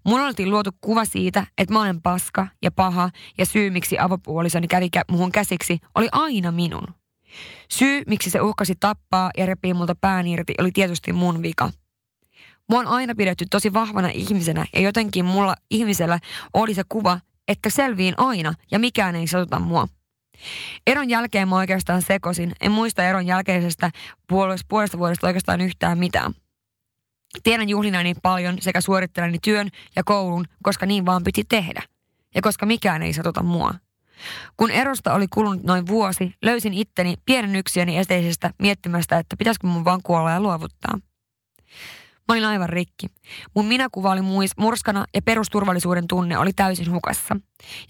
[0.05, 4.67] Mulla oltiin luotu kuva siitä, että mä olen paska ja paha ja syy, miksi avopuolisoni
[4.67, 6.87] kävi kä- muhun käsiksi, oli aina minun.
[7.71, 11.71] Syy, miksi se uhkasi tappaa ja repii multa pään irti, oli tietysti mun vika.
[12.69, 16.19] Mua on aina pidetty tosi vahvana ihmisenä ja jotenkin mulla ihmisellä
[16.53, 19.87] oli se kuva, että selviin aina ja mikään ei satuta mua.
[20.87, 22.51] Eron jälkeen mä oikeastaan sekosin.
[22.61, 23.91] En muista eron jälkeisestä
[24.27, 26.33] puolesta, puolesta vuodesta oikeastaan yhtään mitään.
[27.43, 31.81] Tiedän juhlinani paljon sekä suorittelani työn ja koulun, koska niin vaan piti tehdä.
[32.35, 33.73] Ja koska mikään ei satuta mua.
[34.57, 39.85] Kun erosta oli kulunut noin vuosi, löysin itteni pienen yksiöni eteisestä miettimästä, että pitäisikö mun
[39.85, 40.99] vaan kuolla ja luovuttaa.
[42.27, 43.07] Mä olin aivan rikki.
[43.55, 47.35] Mun minäkuva oli muis, murskana ja perusturvallisuuden tunne oli täysin hukassa.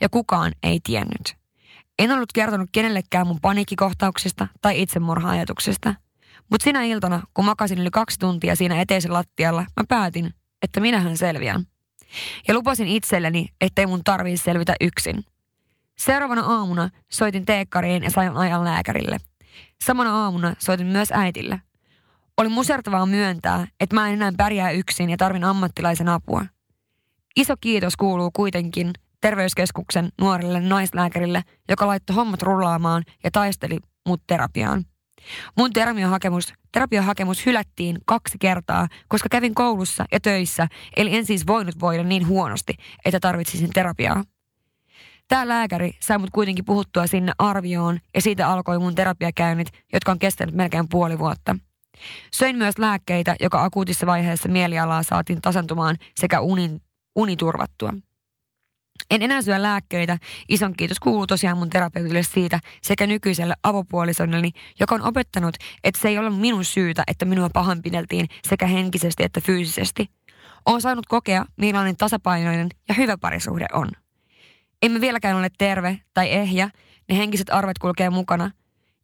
[0.02, 1.39] Ja kukaan ei tiennyt.
[2.00, 5.96] En ollut kertonut kenellekään mun paniikkikohtauksesta tai itsemurha-ajatuksesta.
[6.52, 11.18] Mutta sinä iltana, kun makasin yli kaksi tuntia siinä eteisen lattialla, mä päätin, että minähän
[11.18, 11.66] selviän.
[12.48, 15.26] Ja lupasin itselleni, ettei mun tarvii selvitä yksin.
[15.98, 19.18] Seuraavana aamuna soitin teekkariin ja sain ajan lääkärille.
[19.84, 21.62] Samana aamuna soitin myös äitille.
[22.38, 26.46] Oli musertavaa myöntää, että mä en enää pärjää yksin ja tarvin ammattilaisen apua.
[27.36, 33.78] Iso kiitos kuuluu kuitenkin terveyskeskuksen nuorelle naislääkärille, joka laittoi hommat rullaamaan ja taisteli
[34.08, 34.86] mut terapiaan.
[35.58, 41.80] Mun terapiahakemus, terapiahakemus hylättiin kaksi kertaa, koska kävin koulussa ja töissä, eli en siis voinut
[41.80, 42.74] voida niin huonosti,
[43.06, 44.24] että tarvitsisin terapiaa.
[45.28, 50.20] Tämä lääkäri sai mut kuitenkin puhuttua sinne arvioon ja siitä alkoi mun terapiakäynnit, jotka on
[50.20, 51.56] kestänyt melkein puoli vuotta.
[52.32, 56.82] Söin myös lääkkeitä, joka akuutissa vaiheessa mielialaa saatiin tasantumaan sekä unin,
[57.16, 57.94] uni turvattua.
[59.12, 60.18] En enää syö lääkkeitä.
[60.50, 66.08] Ison kiitos kuuluu tosiaan mun terapeutille siitä sekä nykyiselle avopuolisonnelleni, joka on opettanut, että se
[66.08, 70.10] ei ole minun syytä, että minua pahoinpideltiin sekä henkisesti että fyysisesti.
[70.66, 73.90] Olen saanut kokea, millainen tasapainoinen ja hyvä parisuhde on.
[74.82, 76.70] Emme vieläkään ole terve tai ehjä,
[77.10, 78.52] ne henkiset arvet kulkee mukana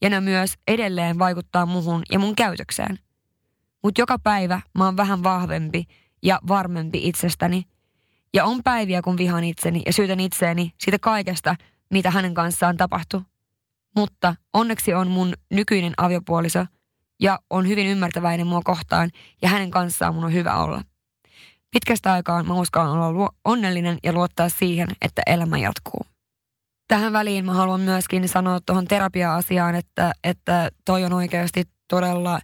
[0.01, 2.99] ja ne myös edelleen vaikuttaa muhun ja mun käytökseen.
[3.83, 5.85] Mutta joka päivä mä oon vähän vahvempi
[6.23, 7.65] ja varmempi itsestäni–
[8.35, 11.55] ja on päiviä, kun vihan itseni ja syytän itseäni siitä kaikesta,
[11.89, 13.21] mitä hänen kanssaan tapahtui.
[13.95, 16.65] Mutta onneksi on mun nykyinen aviopuoliso
[17.19, 19.09] ja on hyvin ymmärtäväinen mua kohtaan
[19.41, 20.81] ja hänen kanssaan mun on hyvä olla.
[21.71, 26.05] Pitkästä aikaa mä uskallan olla onnellinen ja luottaa siihen, että elämä jatkuu.
[26.87, 32.39] Tähän väliin mä haluan myöskin sanoa tuohon terapia-asiaan, että, että toi on oikeasti todella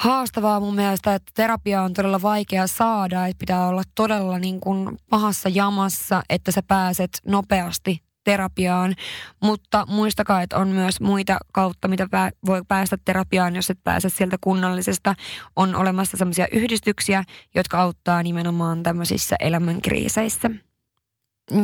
[0.00, 4.98] haastavaa mun mielestä, että terapia on todella vaikea saada, että pitää olla todella niin kuin
[5.10, 8.94] pahassa jamassa, että sä pääset nopeasti terapiaan,
[9.42, 14.08] mutta muistakaa, että on myös muita kautta, mitä pää, voi päästä terapiaan, jos et pääse
[14.08, 15.14] sieltä kunnallisesta.
[15.56, 20.50] On olemassa sellaisia yhdistyksiä, jotka auttaa nimenomaan tämmöisissä elämänkriiseissä.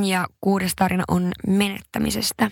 [0.03, 2.51] Ja kuudes tarina on menettämisestä.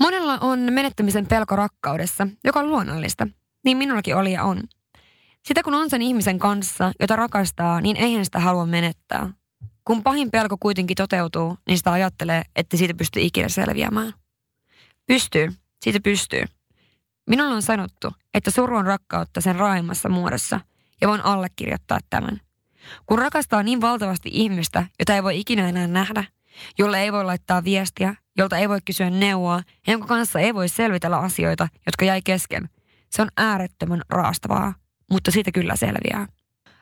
[0.00, 3.28] Monella on menettämisen pelko rakkaudessa, joka on luonnollista–
[3.64, 4.60] niin minullakin oli ja on.
[5.42, 9.30] Sitä kun on sen ihmisen kanssa, jota rakastaa, niin eihän sitä halua menettää.
[9.84, 14.12] Kun pahin pelko kuitenkin toteutuu, niin sitä ajattelee, että siitä pystyy ikinä selviämään.
[15.06, 16.44] Pystyy, siitä pystyy.
[17.28, 20.60] Minulle on sanottu, että suru on rakkautta sen raaimmassa muodossa,
[21.00, 22.40] ja voin allekirjoittaa tämän.
[23.06, 26.24] Kun rakastaa niin valtavasti ihmistä, jota ei voi ikinä enää nähdä,
[26.78, 30.68] jolle ei voi laittaa viestiä, jolta ei voi kysyä neuvoa, ja jonka kanssa ei voi
[30.68, 32.68] selvitellä asioita, jotka jäi kesken,
[33.14, 34.74] se on äärettömän raastavaa,
[35.10, 36.26] mutta siitä kyllä selviää.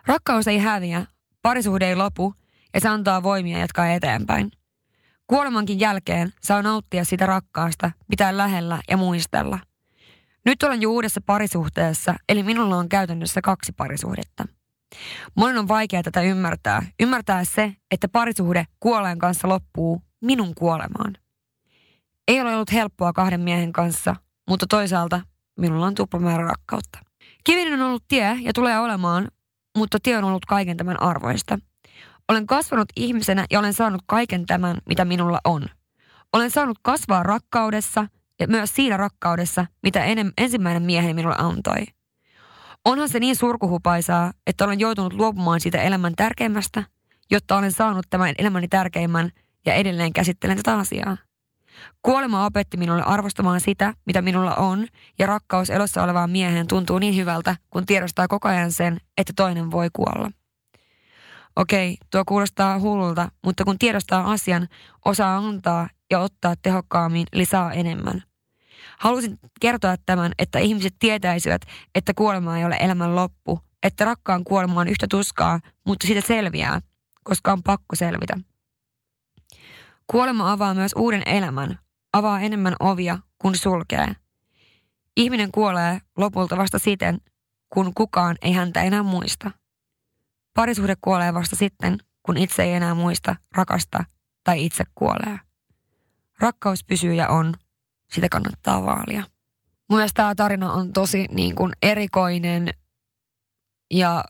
[0.06, 1.06] Rakkaus ei häviä,
[1.42, 2.34] parisuhde ei lopu
[2.74, 4.50] ja se antaa voimia jatkaa eteenpäin.
[5.26, 9.58] Kuolemankin jälkeen saa nauttia sitä rakkaasta, pitää lähellä ja muistella.
[10.44, 14.44] Nyt olen jo uudessa parisuhteessa, eli minulla on käytännössä kaksi parisuhdetta.
[15.36, 16.82] Monen on vaikea tätä ymmärtää.
[17.00, 21.16] Ymmärtää se, että parisuhde kuoleen kanssa loppuu minun kuolemaan.
[22.28, 24.16] Ei ole ollut helppoa kahden miehen kanssa,
[24.48, 25.20] mutta toisaalta
[25.58, 26.98] Minulla on tuplamäärä rakkautta.
[27.44, 29.28] Kivinen on ollut tie ja tulee olemaan,
[29.78, 31.58] mutta tie on ollut kaiken tämän arvoista.
[32.28, 35.66] Olen kasvanut ihmisenä ja olen saanut kaiken tämän, mitä minulla on.
[36.32, 38.06] Olen saanut kasvaa rakkaudessa
[38.40, 41.84] ja myös siinä rakkaudessa, mitä enem, ensimmäinen mieheni minulle antoi.
[42.84, 46.84] Onhan se niin surkuhupaisaa, että olen joutunut luopumaan siitä elämän tärkeimmästä,
[47.30, 49.30] jotta olen saanut tämän elämäni tärkeimmän
[49.66, 51.16] ja edelleen käsittelen tätä asiaa.
[52.02, 54.86] Kuolema opetti minulle arvostamaan sitä, mitä minulla on,
[55.18, 59.70] ja rakkaus elossa olevaan mieheen tuntuu niin hyvältä, kun tiedostaa koko ajan sen, että toinen
[59.70, 60.30] voi kuolla.
[61.56, 64.68] Okei, tuo kuulostaa hullulta, mutta kun tiedostaa asian,
[65.04, 68.22] osaa antaa ja ottaa tehokkaammin, lisää enemmän.
[68.98, 71.62] Halusin kertoa tämän, että ihmiset tietäisivät,
[71.94, 76.80] että kuolema ei ole elämän loppu, että rakkaan kuolema on yhtä tuskaa, mutta siitä selviää,
[77.24, 78.38] koska on pakko selvitä.
[80.06, 81.78] Kuolema avaa myös uuden elämän,
[82.12, 84.16] avaa enemmän ovia kuin sulkee.
[85.16, 87.20] Ihminen kuolee lopulta vasta siten,
[87.72, 89.50] kun kukaan ei häntä enää muista.
[90.54, 94.04] Parisuhde kuolee vasta sitten, kun itse ei enää muista, rakasta
[94.44, 95.38] tai itse kuolee.
[96.40, 97.54] Rakkaus pysyy ja on,
[98.12, 99.24] sitä kannattaa vaalia.
[99.90, 102.68] Mun tämä tarina on tosi niin kuin erikoinen
[103.90, 104.24] ja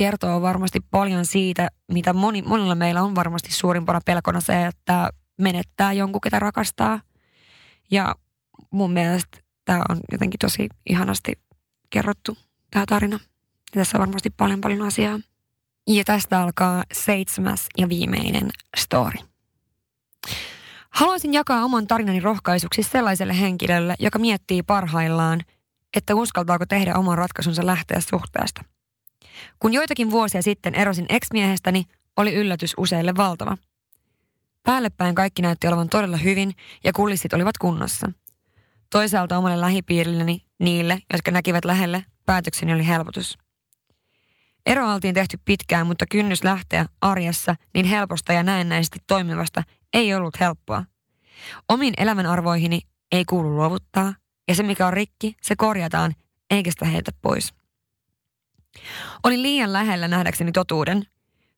[0.00, 5.92] kertoo varmasti paljon siitä, mitä moni, monilla meillä on varmasti suurimpana pelkona se, että menettää
[5.92, 7.00] jonkun, ketä rakastaa.
[7.90, 8.14] Ja
[8.70, 11.32] mun mielestä tämä on jotenkin tosi ihanasti
[11.90, 12.36] kerrottu,
[12.70, 13.18] tämä tarina.
[13.74, 15.20] Ja tässä on varmasti paljon paljon asiaa.
[15.86, 19.18] Ja tästä alkaa seitsemäs ja viimeinen story.
[20.90, 25.40] Haluaisin jakaa oman tarinani rohkaisuksi sellaiselle henkilölle, joka miettii parhaillaan,
[25.96, 28.64] että uskaltaako tehdä oman ratkaisunsa lähteä suhteesta.
[29.58, 31.84] Kun joitakin vuosia sitten erosin ex-miehestäni,
[32.16, 33.56] oli yllätys useille valtava.
[34.62, 36.52] Päällepäin kaikki näytti olevan todella hyvin
[36.84, 38.12] ja kulissit olivat kunnossa.
[38.90, 43.38] Toisaalta omalle lähipiirilleni, niille, jotka näkivät lähelle, päätökseni oli helpotus.
[44.66, 50.40] Ero oltiin tehty pitkään, mutta kynnys lähteä arjessa niin helposta ja näennäisesti toimivasta ei ollut
[50.40, 50.84] helppoa.
[51.68, 52.80] Omiin elämänarvoihini
[53.12, 54.14] ei kuulu luovuttaa,
[54.48, 56.14] ja se mikä on rikki, se korjataan,
[56.50, 57.54] eikä sitä heitä pois.
[59.22, 61.06] Olin liian lähellä nähdäkseni totuuden.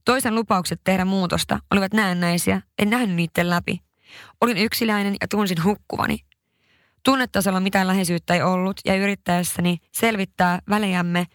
[0.05, 3.81] Toisen lupaukset tehdä muutosta olivat näennäisiä, en nähnyt niiden läpi.
[4.41, 6.19] Olin yksinäinen ja tunsin hukkuvani.
[7.05, 11.27] Tunnetasolla mitään läheisyyttä ei ollut ja yrittäessäni selvittää välejämme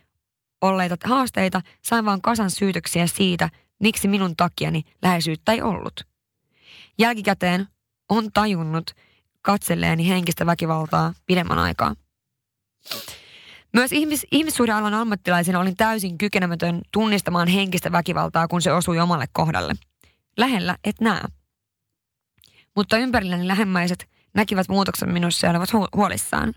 [0.61, 6.03] olleita haasteita sain vain kasan syytöksiä siitä, miksi minun takiani läheisyyttä ei ollut.
[6.99, 7.67] Jälkikäteen
[8.09, 8.91] on tajunnut
[9.41, 11.95] katselleeni henkistä väkivaltaa pidemmän aikaa.
[13.77, 19.73] Myös ihmis, ihmissuhdealan ammattilaisena olin täysin kykenemätön tunnistamaan henkistä väkivaltaa, kun se osui omalle kohdalle.
[20.37, 21.21] Lähellä et näe.
[22.75, 26.53] Mutta ympärilläni lähemmäiset näkivät muutoksen minussa ja olivat hu- huolissaan.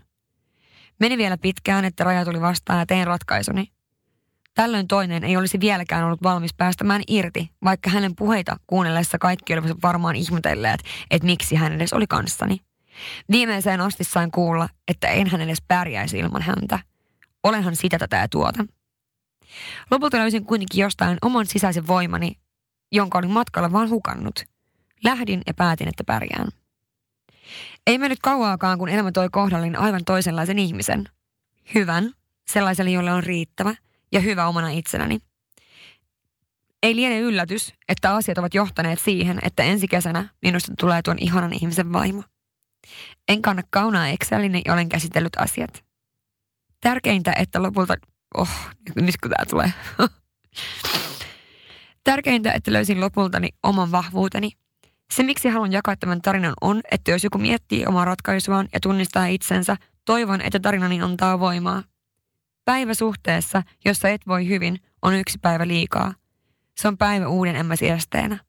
[0.99, 3.71] Meni vielä pitkään, että raja tuli vastaan ja tein ratkaisuni.
[4.53, 9.77] Tällöin toinen ei olisi vieläkään ollut valmis päästämään irti, vaikka hänen puheita kuunnellessa kaikki olivat
[9.83, 10.79] varmaan ihmetelleet,
[11.11, 12.57] että miksi hän edes oli kanssani.
[13.31, 16.90] Viimeiseen asti sain kuulla, että en hän edes pärjäisi ilman häntä.
[17.43, 18.65] Olenhan sitä tätä ja tuota.
[19.91, 22.39] Lopulta löysin kuitenkin jostain oman sisäisen voimani,
[22.91, 24.45] jonka olin matkalla vaan hukannut.
[25.03, 26.47] Lähdin ja päätin, että pärjään.
[27.87, 31.09] Ei mennyt kauaakaan, kun elämä toi kohdallin aivan toisenlaisen ihmisen.
[31.75, 32.13] Hyvän,
[32.47, 33.75] sellaiselle, jolle on riittävä–
[34.11, 35.19] ja hyvä omana itsenäni.
[36.83, 41.53] Ei liene yllätys, että asiat ovat johtaneet siihen, että ensi kesänä minusta tulee tuon ihanan
[41.53, 42.23] ihmisen vaimo.
[43.29, 45.83] En kanna kaunaa Excelin ja olen käsitellyt asiat.
[46.81, 47.95] Tärkeintä, että lopulta...
[48.37, 48.49] Oh,
[48.95, 49.73] nyt kun tämä tulee.
[52.03, 54.51] Tärkeintä, että löysin lopultani oman vahvuuteni.
[55.13, 59.25] Se, miksi haluan jakaa tämän tarinan on, että jos joku miettii omaa ratkaisuaan ja tunnistaa
[59.25, 61.83] itsensä, toivon, että tarinani antaa voimaa.
[62.65, 66.13] Päivä suhteessa, jossa et voi hyvin, on yksi päivä liikaa.
[66.77, 68.39] Se on päivä uuden emmäsi esteenä.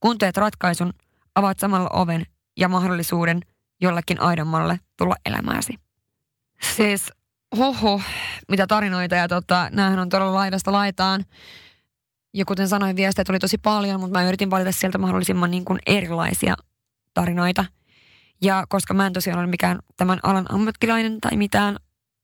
[0.00, 0.92] Kun teet ratkaisun,
[1.34, 3.40] avaat samalla oven ja mahdollisuuden
[3.80, 5.74] jollakin aidommalle tulla elämääsi.
[6.76, 7.12] Siis,
[7.56, 8.00] hoho,
[8.48, 11.24] mitä tarinoita ja tota, näähän on todella laidasta laitaan.
[12.34, 15.78] Ja kuten sanoin, viestejä tuli tosi paljon, mutta mä yritin valita sieltä mahdollisimman niin kuin
[15.86, 16.54] erilaisia
[17.14, 17.64] tarinoita.
[18.42, 21.76] Ja koska mä en tosiaan ole mikään tämän alan ammattilainen tai mitään,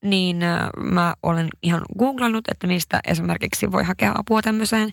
[0.05, 0.37] niin
[0.77, 4.91] mä olen ihan googlannut, että mistä esimerkiksi voi hakea apua tämmöiseen.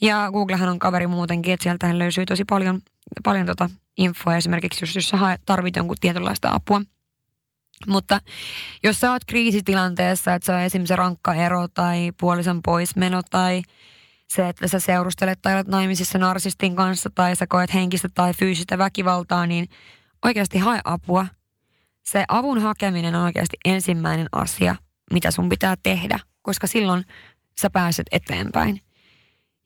[0.00, 2.80] Ja Googlehan on kaveri muutenkin, että sieltähän löytyy tosi paljon,
[3.24, 6.82] paljon tota infoa esimerkiksi, jos, jos sä tarvit jonkun tietynlaista apua.
[7.86, 8.20] Mutta
[8.84, 13.62] jos sä oot kriisitilanteessa, että se on esimerkiksi se rankka ero tai puolison poismeno tai
[14.28, 18.78] se, että sä seurustelet tai olet naimisissa narsistin kanssa tai sä koet henkistä tai fyysistä
[18.78, 19.68] väkivaltaa, niin
[20.24, 21.26] oikeasti hae apua
[22.06, 24.76] se avun hakeminen on oikeasti ensimmäinen asia,
[25.12, 27.04] mitä sun pitää tehdä, koska silloin
[27.60, 28.80] sä pääset eteenpäin.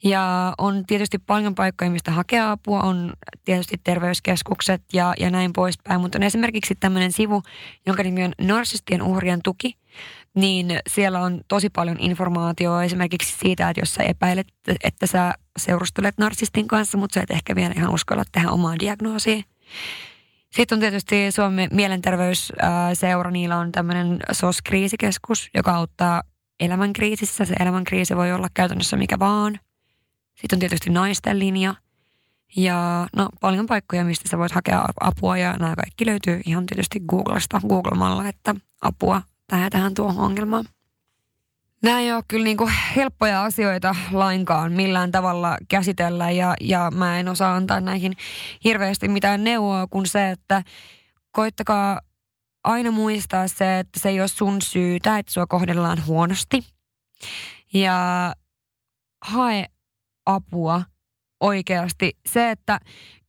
[0.05, 3.13] Ja on tietysti paljon paikkoja, mistä hakea apua, on
[3.45, 7.43] tietysti terveyskeskukset ja, ja näin poispäin, mutta on esimerkiksi tämmöinen sivu,
[7.87, 9.77] jonka nimi on Narsistien uhrien tuki,
[10.35, 14.47] niin siellä on tosi paljon informaatiota esimerkiksi siitä, että jos sä epäilet,
[14.85, 19.43] että sä seurustelet narsistin kanssa, mutta sä et ehkä vielä ihan uskalla tehdä omaa diagnoosia,
[20.53, 26.23] sitten on tietysti Suomen mielenterveysseura, niillä on tämmöinen SOS-kriisikeskus, joka auttaa
[26.61, 27.45] elämänkriisissä.
[27.45, 29.59] Se elämänkriisi voi olla käytännössä mikä vaan.
[30.41, 31.75] Sitten on tietysti naisten linja
[32.57, 37.01] ja no, paljon paikkoja, mistä sä voit hakea apua ja nämä kaikki löytyy ihan tietysti
[37.01, 39.23] Googlesta, googlemalla, että apua
[39.71, 40.65] tähän tuohon ongelmaan.
[41.83, 47.19] Nämä ei ole kyllä niin kuin helppoja asioita lainkaan millään tavalla käsitellä ja, ja mä
[47.19, 48.17] en osaa antaa näihin
[48.65, 50.63] hirveästi mitään neuvoa kuin se, että
[51.33, 52.01] koittakaa
[52.65, 56.65] aina muistaa se, että se ei ole sun syytä, että sua kohdellaan huonosti.
[57.75, 58.33] Ja
[59.25, 59.67] hae
[60.27, 60.83] apua
[61.41, 62.19] oikeasti.
[62.29, 62.81] Se, että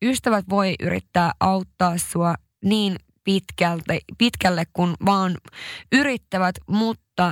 [0.01, 5.38] ystävät voi yrittää auttaa sua niin pitkältä, pitkälle kun vaan
[5.91, 7.32] yrittävät, mutta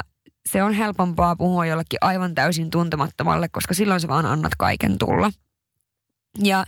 [0.49, 5.31] se on helpompaa puhua jollekin aivan täysin tuntemattomalle, koska silloin sä vaan annat kaiken tulla.
[6.43, 6.65] Ja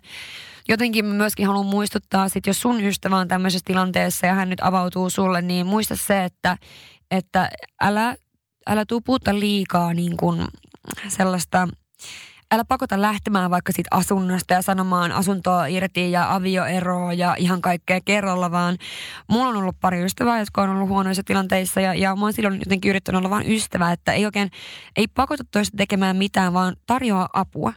[0.69, 4.59] jotenkin mä myöskin haluan muistuttaa, että jos sun ystävä on tämmöisessä tilanteessa ja hän nyt
[4.61, 6.57] avautuu sulle, niin muista se, että,
[7.11, 7.49] että
[7.81, 8.15] älä,
[8.67, 10.47] älä tuu puutta liikaa niin kuin
[11.07, 11.67] sellaista
[12.51, 17.99] älä pakota lähtemään vaikka siitä asunnosta ja sanomaan asuntoa irti ja avioeroa ja ihan kaikkea
[18.05, 18.77] kerralla, vaan
[19.27, 22.59] mulla on ollut pari ystävää, jotka on ollut huonoissa tilanteissa ja, ja mä oon silloin
[22.59, 24.51] jotenkin yrittänyt olla vain ystävä, että ei oikein,
[24.95, 27.73] ei pakota toista tekemään mitään, vaan tarjoaa apua.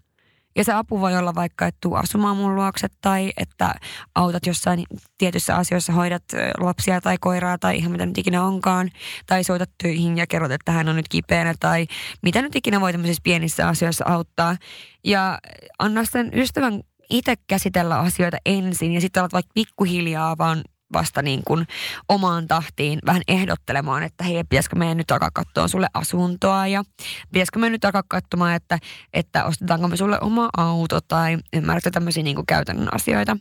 [0.56, 3.74] Ja se apu voi olla vaikka, että tuu asumaan mun luokse tai että
[4.14, 4.84] autat jossain
[5.18, 6.24] tietyissä asioissa, hoidat
[6.60, 8.90] lapsia tai koiraa tai ihan mitä nyt ikinä onkaan.
[9.26, 11.86] Tai soitat töihin ja kerrot, että hän on nyt kipeänä tai
[12.22, 14.56] mitä nyt ikinä voi tämmöisissä pienissä asioissa auttaa.
[15.04, 15.38] Ja
[15.78, 20.62] anna sen ystävän itse käsitellä asioita ensin ja sitten olet vaikka pikkuhiljaa vaan
[20.94, 21.66] vasta niin kuin
[22.08, 26.84] omaan tahtiin vähän ehdottelemaan, että hei, pitäisikö meidän nyt alkaa katsoa sulle asuntoa ja
[27.32, 28.78] pitäisikö me nyt alkaa katsomaan, että,
[29.12, 33.36] että ostetaanko me sulle oma auto tai ymmärrätkö tämmöisiä niin kuin käytännön asioita.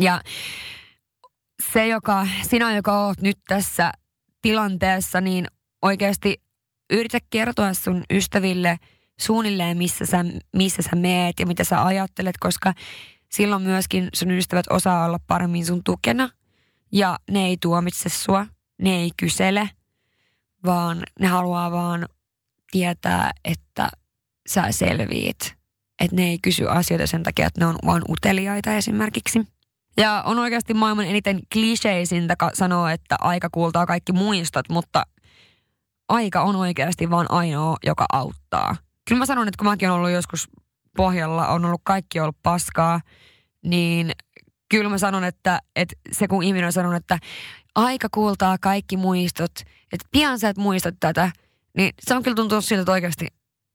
[0.00, 0.20] Ja
[1.72, 3.92] se, joka, sinä, joka oot nyt tässä
[4.42, 5.46] tilanteessa, niin
[5.82, 6.42] oikeasti
[6.90, 8.78] yritä kertoa sun ystäville
[9.20, 10.24] suunnilleen, missä sä,
[10.56, 12.74] missä sä meet ja mitä sä ajattelet, koska
[13.32, 16.30] silloin myöskin sun ystävät osaa olla paremmin sun tukena
[16.92, 18.46] ja ne ei tuomitse sua,
[18.82, 19.70] ne ei kysele,
[20.64, 22.06] vaan ne haluaa vaan
[22.70, 23.88] tietää, että
[24.48, 25.56] sä selviit.
[26.00, 29.46] Että ne ei kysy asioita sen takia, että ne on vaan uteliaita esimerkiksi.
[29.96, 35.06] Ja on oikeasti maailman eniten kliseisintä sanoa, että aika kuultaa kaikki muistot, mutta
[36.08, 38.76] aika on oikeasti vaan ainoa, joka auttaa.
[39.08, 40.48] Kyllä mä sanon, että kun mäkin olen ollut joskus
[40.96, 43.00] pohjalla on ollut kaikki ollut paskaa,
[43.62, 44.12] niin
[44.68, 47.18] kyllä mä sanon, että, että se kun ihminen on sanonut, että
[47.74, 49.52] aika kuultaa kaikki muistot,
[49.92, 51.30] että pian sä et muista tätä,
[51.76, 53.26] niin se on kyllä tuntunut siltä, että oikeasti,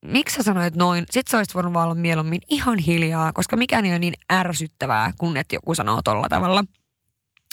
[0.05, 1.05] miksi sä sanoit noin?
[1.11, 5.37] Sitten sä olisit voinut olla mieluummin ihan hiljaa, koska mikään ei ole niin ärsyttävää, kun
[5.37, 6.63] et joku sanoo tolla tavalla.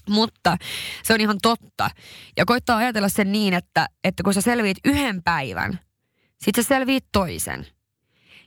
[0.08, 0.56] Mutta
[1.02, 1.90] se on ihan totta.
[2.36, 5.80] Ja koittaa ajatella sen niin, että, että kun sä selviit yhden päivän,
[6.38, 7.66] sit sä selviit toisen–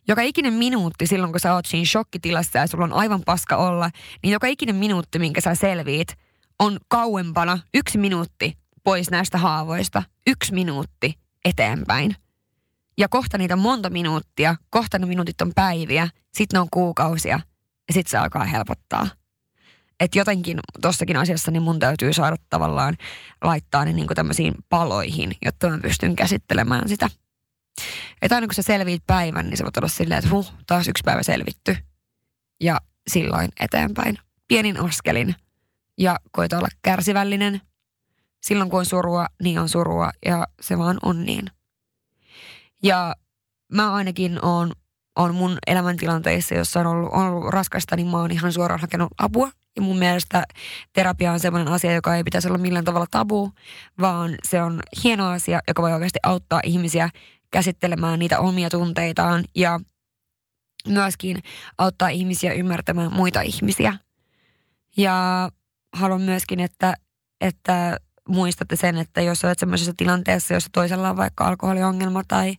[0.07, 3.89] joka ikinen minuutti silloin, kun sä oot siinä shokkitilassa ja sulla on aivan paska olla,
[4.23, 6.17] niin joka ikinen minuutti, minkä sä selviit,
[6.59, 11.13] on kauempana yksi minuutti pois näistä haavoista, yksi minuutti
[11.45, 12.15] eteenpäin.
[12.97, 17.39] Ja kohta niitä on monta minuuttia, kohta ne minuutit on päiviä, sitten ne on kuukausia
[17.87, 19.07] ja sitten se alkaa helpottaa.
[19.99, 22.97] Että jotenkin tossakin asiassa niin mun täytyy saada tavallaan
[23.43, 27.09] laittaa ne niin tämmöisiin paloihin, jotta mä pystyn käsittelemään sitä–
[28.21, 31.03] että aina kun sä selviit päivän, niin se voit olla silleen, että huh, taas yksi
[31.05, 31.77] päivä selvitty.
[32.61, 34.17] Ja silloin eteenpäin.
[34.47, 35.35] Pienin askelin.
[35.97, 37.61] Ja koita olla kärsivällinen.
[38.41, 41.45] Silloin kun on surua, niin on surua ja se vaan on niin.
[42.83, 43.15] Ja
[43.71, 44.71] mä ainakin on,
[45.15, 49.09] on mun elämäntilanteissa, jossa on ollut, on ollut raskasta, niin mä oon ihan suoraan hakenut
[49.17, 49.51] apua.
[49.75, 50.43] Ja mun mielestä
[50.93, 53.51] terapia on sellainen asia, joka ei pitäisi olla millään tavalla tabu,
[53.99, 57.09] vaan se on hieno asia, joka voi oikeasti auttaa ihmisiä
[57.51, 59.79] käsittelemään niitä omia tunteitaan ja
[60.87, 61.43] myöskin
[61.77, 63.93] auttaa ihmisiä ymmärtämään muita ihmisiä.
[64.97, 65.49] Ja
[65.93, 66.93] haluan myöskin, että,
[67.41, 67.97] että
[68.29, 72.55] muistatte sen, että jos olet sellaisessa tilanteessa, jossa toisella on vaikka alkoholiongelma tai,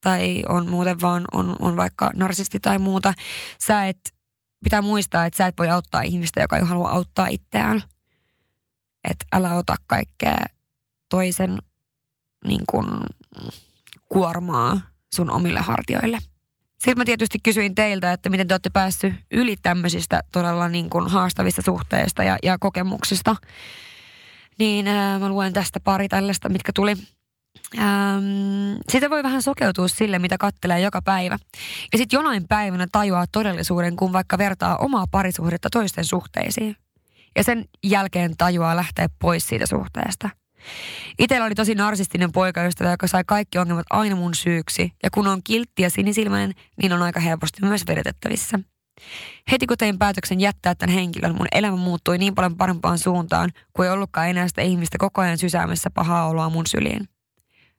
[0.00, 3.14] tai on muuten vaan on, on vaikka narsisti tai muuta,
[3.60, 3.98] sä et,
[4.64, 7.82] pitää muistaa, että sä et voi auttaa ihmistä, joka ei halua auttaa itseään.
[9.10, 10.38] Että älä ota kaikkea
[11.08, 11.58] toisen
[12.46, 12.86] niin kuin,
[14.14, 14.80] kuormaa
[15.14, 16.18] sun omille hartioille.
[16.72, 21.08] Sitten mä tietysti kysyin teiltä, että miten te olette päässyt yli tämmöisistä todella niin kuin
[21.08, 23.36] haastavista suhteista ja, ja kokemuksista.
[24.58, 26.96] Niin ää, mä luen tästä pari tällaista, mitkä tuli.
[27.78, 31.38] Ähm, sitä voi vähän sokeutua sille, mitä kattelee joka päivä.
[31.92, 36.76] Ja sitten jonain päivänä tajuaa todellisuuden, kun vaikka vertaa omaa parisuhdetta toisten suhteisiin.
[37.36, 40.30] Ja sen jälkeen tajuaa lähteä pois siitä suhteesta–
[41.18, 44.92] Itellä oli tosi narsistinen poikaystävä, joka sai kaikki ongelmat aina mun syyksi.
[45.02, 48.58] Ja kun on kiltti ja sinisilmäinen, niin on aika helposti myös vedetettävissä.
[49.52, 53.86] Heti kun tein päätöksen jättää tämän henkilön, mun elämä muuttui niin paljon parempaan suuntaan, kuin
[53.86, 57.08] ei ollutkaan enää sitä ihmistä koko ajan sysäämässä pahaa oloa mun syliin.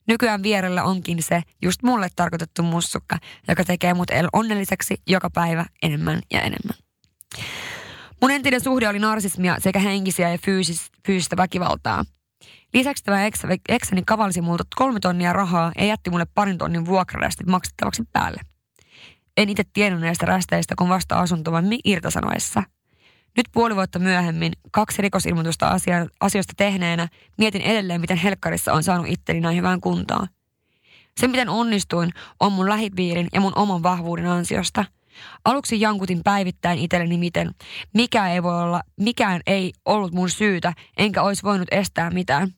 [0.08, 3.18] Nykyään vierellä onkin se just mulle tarkoitettu mussukka,
[3.48, 6.78] joka tekee mut onnelliseksi joka päivä enemmän ja enemmän.
[8.22, 12.06] Mun entinen suhde oli narsismia sekä henkisiä ja fyysis, fyysistä väkivaltaa.
[12.76, 17.48] Lisäksi tämä eksä, eksäni kavalsi multa kolme tonnia rahaa ja jätti mulle parin tonnin vuokrarästit
[17.48, 18.42] maksettavaksi päälle.
[19.38, 22.64] En itse tiennyt näistä rästeistä, kun vasta asuntovan irtasanoessa.
[23.38, 27.08] Nyt puoli vuotta myöhemmin, kaksi rikosilmoitusta asia, asioista tehneenä,
[27.38, 30.28] mietin edelleen, miten helkkarissa on saanut itteni näin hyvään kuntaan.
[31.20, 32.10] Se, miten onnistuin,
[32.40, 34.86] on mun lähipiirin ja mun oman vahvuuden ansiosta.
[35.46, 37.52] Aluksi jankutin päivittäin itselleni miten,
[37.94, 42.52] mikä ei voi olla, mikään ei ollut mun syytä, enkä olisi voinut estää mitään.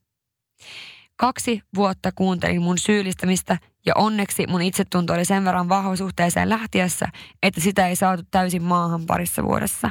[1.16, 7.08] Kaksi vuotta kuuntelin mun syyllistämistä ja onneksi mun itsetunto oli sen verran vahvasuhteeseen lähtiessä,
[7.44, 9.90] että sitä ei saatu täysin maahan parissa vuodessa.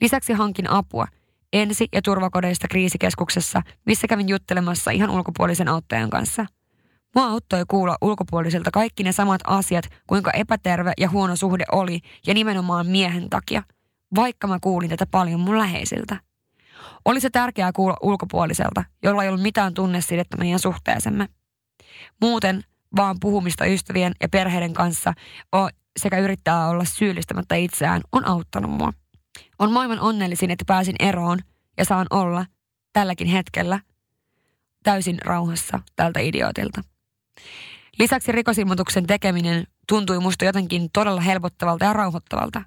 [0.00, 1.06] Lisäksi hankin apua
[1.52, 6.46] ensi- ja turvakodeista kriisikeskuksessa, missä kävin juttelemassa ihan ulkopuolisen auttajan kanssa.
[7.14, 12.34] Mua auttoi kuulla ulkopuoliselta kaikki ne samat asiat, kuinka epäterve ja huono suhde oli, ja
[12.34, 13.62] nimenomaan miehen takia,
[14.14, 16.27] vaikka mä kuulin tätä paljon mun läheisiltä.
[17.04, 21.28] Oli se tärkeää kuulla ulkopuoliselta, jolla ei ollut mitään tunnesidettä meidän suhteeseemme.
[22.20, 22.62] Muuten
[22.96, 25.14] vaan puhumista ystävien ja perheiden kanssa
[25.98, 28.92] sekä yrittää olla syyllistämättä itseään on auttanut mua.
[29.58, 31.38] On maailman onnellisin, että pääsin eroon
[31.78, 32.46] ja saan olla
[32.92, 33.80] tälläkin hetkellä
[34.82, 36.82] täysin rauhassa tältä idiootilta.
[37.98, 42.62] Lisäksi rikosilmoituksen tekeminen tuntui musta jotenkin todella helpottavalta ja rauhoittavalta.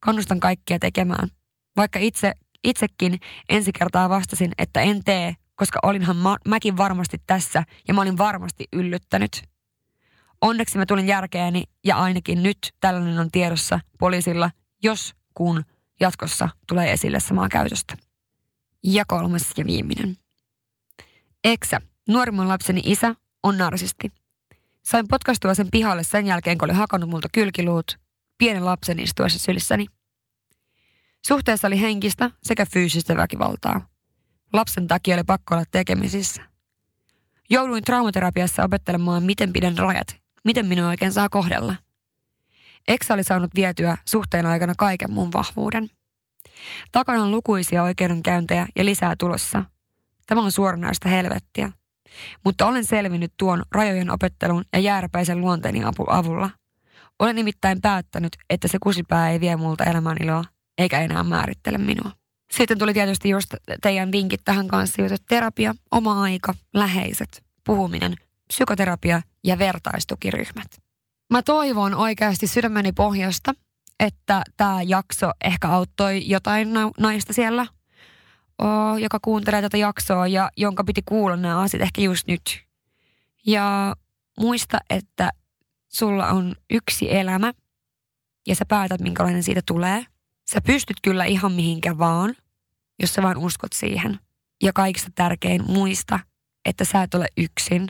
[0.00, 1.28] Kannustan kaikkia tekemään.
[1.76, 2.32] Vaikka itse,
[2.64, 8.00] itsekin ensi kertaa vastasin, että en tee, koska olinhan mä, mäkin varmasti tässä ja mä
[8.00, 9.42] olin varmasti yllyttänyt.
[10.40, 14.50] Onneksi mä tulin järkeeni ja ainakin nyt tällainen on tiedossa poliisilla,
[14.82, 15.64] jos kun
[16.00, 17.96] jatkossa tulee esille samaa käytöstä.
[18.84, 20.16] Ja kolmas ja viimeinen.
[21.44, 24.12] Eksä, nuorimman lapseni isä, on narsisti.
[24.82, 27.98] Sain potkastua sen pihalle sen jälkeen, kun oli hakannut multa kylkiluut,
[28.38, 29.86] pienen lapsen istuessa sylissäni.
[31.26, 33.88] Suhteessa oli henkistä sekä fyysistä väkivaltaa.
[34.52, 36.42] Lapsen takia oli pakko olla tekemisissä.
[37.50, 41.74] Jouduin traumaterapiassa opettelemaan, miten pidän rajat, miten minua oikein saa kohdella.
[42.88, 45.90] Eksä oli saanut vietyä suhteen aikana kaiken mun vahvuuden.
[46.92, 49.64] Takana on lukuisia oikeudenkäyntejä ja lisää tulossa.
[50.26, 51.72] Tämä on suoranaista helvettiä.
[52.44, 56.50] Mutta olen selvinnyt tuon rajojen opettelun ja jääräpäisen luonteeni avulla.
[57.18, 60.44] Olen nimittäin päättänyt, että se kusipää ei vie multa elämän iloa,
[60.78, 62.10] eikä enää määrittele minua.
[62.50, 68.16] Sitten tuli tietysti just teidän vinkit tähän kanssa, että terapia, oma aika, läheiset, puhuminen,
[68.48, 70.82] psykoterapia ja vertaistukiryhmät.
[71.30, 73.54] Mä toivon oikeasti sydämeni pohjasta,
[74.00, 76.68] että tämä jakso ehkä auttoi jotain
[76.98, 77.66] naista siellä,
[79.00, 82.66] joka kuuntelee tätä jaksoa ja jonka piti kuulla nämä asiat ehkä just nyt.
[83.46, 83.96] Ja
[84.40, 85.30] muista, että
[85.88, 87.52] sulla on yksi elämä
[88.46, 90.06] ja sä päätät, minkälainen siitä tulee.
[90.50, 92.34] Sä pystyt kyllä ihan mihinkä vaan,
[93.02, 94.18] jos sä vaan uskot siihen.
[94.62, 96.20] Ja kaikista tärkein muista,
[96.64, 97.88] että sä et ole yksin.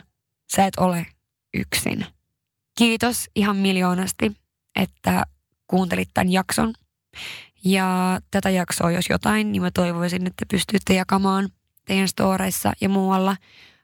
[0.55, 1.05] Sä et ole
[1.53, 2.05] yksin.
[2.77, 4.31] Kiitos ihan miljoonasti,
[4.75, 5.23] että
[5.67, 6.73] kuuntelit tämän jakson.
[7.65, 11.49] Ja tätä jaksoa, jos jotain, niin mä toivoisin, että pystytte jakamaan
[11.85, 13.37] teidän storeissa ja muualla,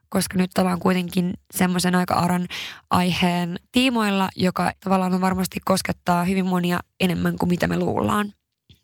[0.10, 2.48] koska nyt ollaan kuitenkin semmoisen aika aran
[2.90, 8.34] aiheen tiimoilla, joka tavallaan varmasti koskettaa hyvin monia enemmän kuin mitä me luullaan.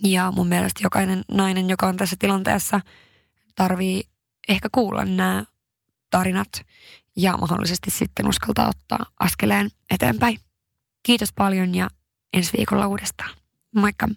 [0.04, 2.82] Ja mun mielestä jokainen nainen, joka on tässä tilanteessa,
[3.56, 4.04] tarvii
[4.50, 5.44] ehkä kuulla nämä
[6.10, 6.66] tarinat
[7.16, 10.40] ja mahdollisesti sitten uskaltaa ottaa askeleen eteenpäin.
[11.04, 11.90] Kiitos paljon ja
[12.34, 13.36] ensi viikolla uudestaan.
[13.76, 14.08] Moikka!